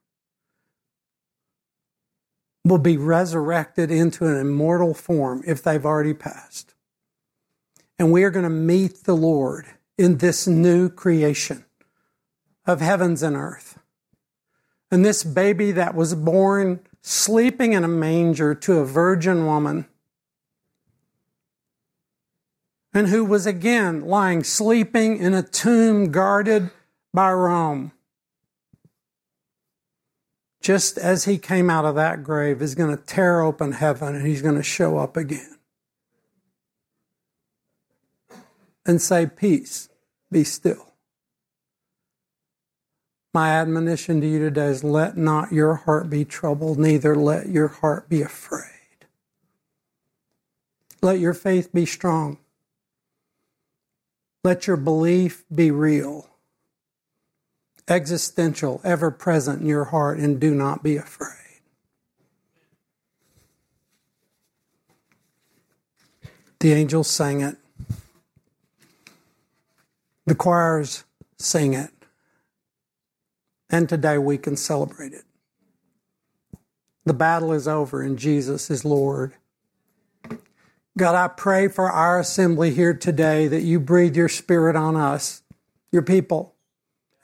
will 2.65 2.79
be 2.79 2.97
resurrected 2.97 3.91
into 3.91 4.27
an 4.27 4.37
immortal 4.37 4.95
form 4.95 5.43
if 5.47 5.63
they've 5.63 5.87
already 5.87 6.15
passed. 6.15 6.75
And 7.99 8.13
we 8.13 8.25
are 8.25 8.31
going 8.31 8.45
to 8.45 8.51
meet 8.51 9.05
the 9.05 9.17
Lord 9.17 9.67
in 9.97 10.19
this 10.19 10.47
new 10.47 10.89
creation 10.89 11.65
of 12.67 12.81
heavens 12.81 13.23
and 13.23 13.37
earth. 13.37 13.79
And 14.91 15.05
this 15.05 15.25
baby 15.25 15.73
that 15.73 15.95
was 15.95 16.15
born 16.15 16.81
sleeping 17.03 17.73
in 17.73 17.85
a 17.85 17.89
manger 17.89 18.55
to 18.55 18.79
a 18.79 18.85
virgin 18.85 19.47
woman, 19.47 19.87
and 22.93 23.09
who 23.09 23.25
was 23.25 23.47
again 23.47 24.01
lying 24.01 24.43
sleeping 24.43 25.19
in 25.19 25.35
a 25.35 25.43
tomb 25.43 26.11
guarded 26.11 26.71
by 27.13 27.33
Rome. 27.33 27.93
Just 30.61 30.99
as 30.99 31.25
he 31.25 31.39
came 31.39 31.71
out 31.71 31.85
of 31.85 31.95
that 31.95 32.25
grave, 32.25 32.61
is 32.61 32.75
going 32.75 32.97
to 32.97 33.03
tear 33.03 33.41
open 33.41 33.73
heaven 33.73 34.17
and 34.17 34.27
he's 34.27 34.43
going 34.43 34.57
to 34.57 34.63
show 34.63 34.99
up 34.99 35.17
again 35.17 35.57
and 38.85 39.01
say, 39.01 39.27
Peace, 39.27 39.89
be 40.31 40.45
still. 40.45 40.95
My 43.35 43.51
admonition 43.51 44.21
to 44.23 44.27
you 44.27 44.39
today 44.39 44.69
is 44.69 44.83
let 44.83 45.17
not 45.17 45.53
your 45.53 45.75
heart 45.75 46.09
be 46.09 46.25
troubled, 46.25 46.79
neither 46.79 47.15
let 47.15 47.49
your 47.49 47.69
heart 47.69 48.09
be 48.09 48.23
afraid. 48.23 48.63
Let 51.03 51.19
your 51.19 51.35
faith 51.35 51.73
be 51.73 51.85
strong. 51.85 52.39
Let 54.43 54.67
your 54.67 54.79
belief 54.79 55.45
be 55.55 55.71
real, 55.71 56.31
existential, 57.89 58.81
ever 58.85 59.11
present 59.11 59.61
in 59.61 59.67
your 59.67 59.85
heart, 59.85 60.19
and 60.19 60.41
do 60.41 60.55
not 60.55 60.83
be 60.83 60.97
afraid. 60.97 61.31
The 66.61 66.73
angels 66.73 67.09
sang 67.09 67.43
it. 67.43 67.57
The 70.25 70.35
choirs 70.35 71.05
sing 71.39 71.75
it. 71.75 71.91
And 73.71 73.89
today 73.89 74.19
we 74.19 74.39
can 74.39 74.57
celebrate 74.57 75.13
it. 75.13 75.25
The 77.05 77.15
battle 77.15 77.53
is 77.53 77.69
over 77.69 78.03
and 78.03 78.19
Jesus 78.19 78.69
is 78.69 78.85
Lord. 78.85 79.35
God, 80.99 81.15
I 81.15 81.29
pray 81.29 81.69
for 81.69 81.89
our 81.91 82.19
assembly 82.19 82.73
here 82.73 82.95
today 82.95 83.47
that 83.47 83.63
you 83.63 83.79
breathe 83.79 84.17
your 84.17 84.29
spirit 84.29 84.75
on 84.75 84.97
us, 84.97 85.43
your 85.93 86.03
people, 86.03 86.56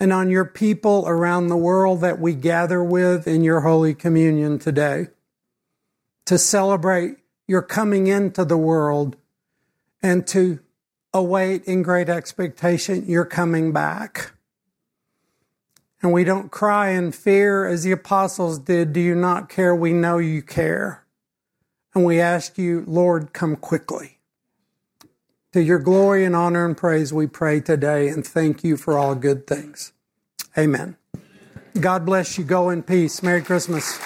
and 0.03 0.13
on 0.13 0.29
your 0.31 0.45
people 0.45 1.05
around 1.07 1.47
the 1.47 1.57
world 1.57 2.01
that 2.01 2.19
we 2.19 2.35
gather 2.35 2.83
with 2.83 3.29
in 3.29 3.45
your 3.45 3.61
Holy 3.61 3.95
Communion 3.95 4.59
today 4.59 5.07
to 6.27 6.37
celebrate 6.37 7.19
your 7.47 7.63
coming 7.63 8.09
into 8.09 8.45
the 8.45 8.57
world 8.57 9.15
and 10.03 10.27
to 10.27 10.59
await 11.15 11.63
in 11.67 11.85
great 11.85 12.09
expectation 12.09 13.07
your 13.07 13.25
coming 13.25 13.71
back 13.71 14.33
and 16.03 16.13
we 16.13 16.25
don't 16.25 16.51
cry 16.51 16.89
in 16.89 17.13
fear 17.13 17.65
as 17.65 17.85
the 17.85 17.93
apostles 17.93 18.59
did, 18.59 18.93
Do 18.93 18.99
you 18.99 19.15
not 19.15 19.49
care? 19.49 19.73
We 19.73 19.93
know 19.93 20.19
you 20.19 20.43
care. 20.43 21.05
And 21.95 22.05
we 22.05 22.21
ask 22.21 22.59
you, 22.59 22.83
Lord, 22.89 23.33
come 23.33 23.55
quickly. 23.55 24.19
To 25.53 25.63
your 25.63 25.79
glory 25.79 26.25
and 26.25 26.35
honor 26.35 26.65
and 26.65 26.75
praise, 26.75 27.13
we 27.13 27.27
pray 27.27 27.61
today 27.61 28.09
and 28.09 28.27
thank 28.27 28.65
you 28.65 28.79
for 28.79 28.99
all 28.99 29.15
good 29.15 29.47
things. 29.47 29.93
Amen. 30.57 30.97
God 31.79 32.07
bless 32.07 32.39
you. 32.39 32.45
Go 32.45 32.71
in 32.71 32.83
peace. 32.83 33.23
Merry 33.23 33.43
Christmas. 33.43 34.01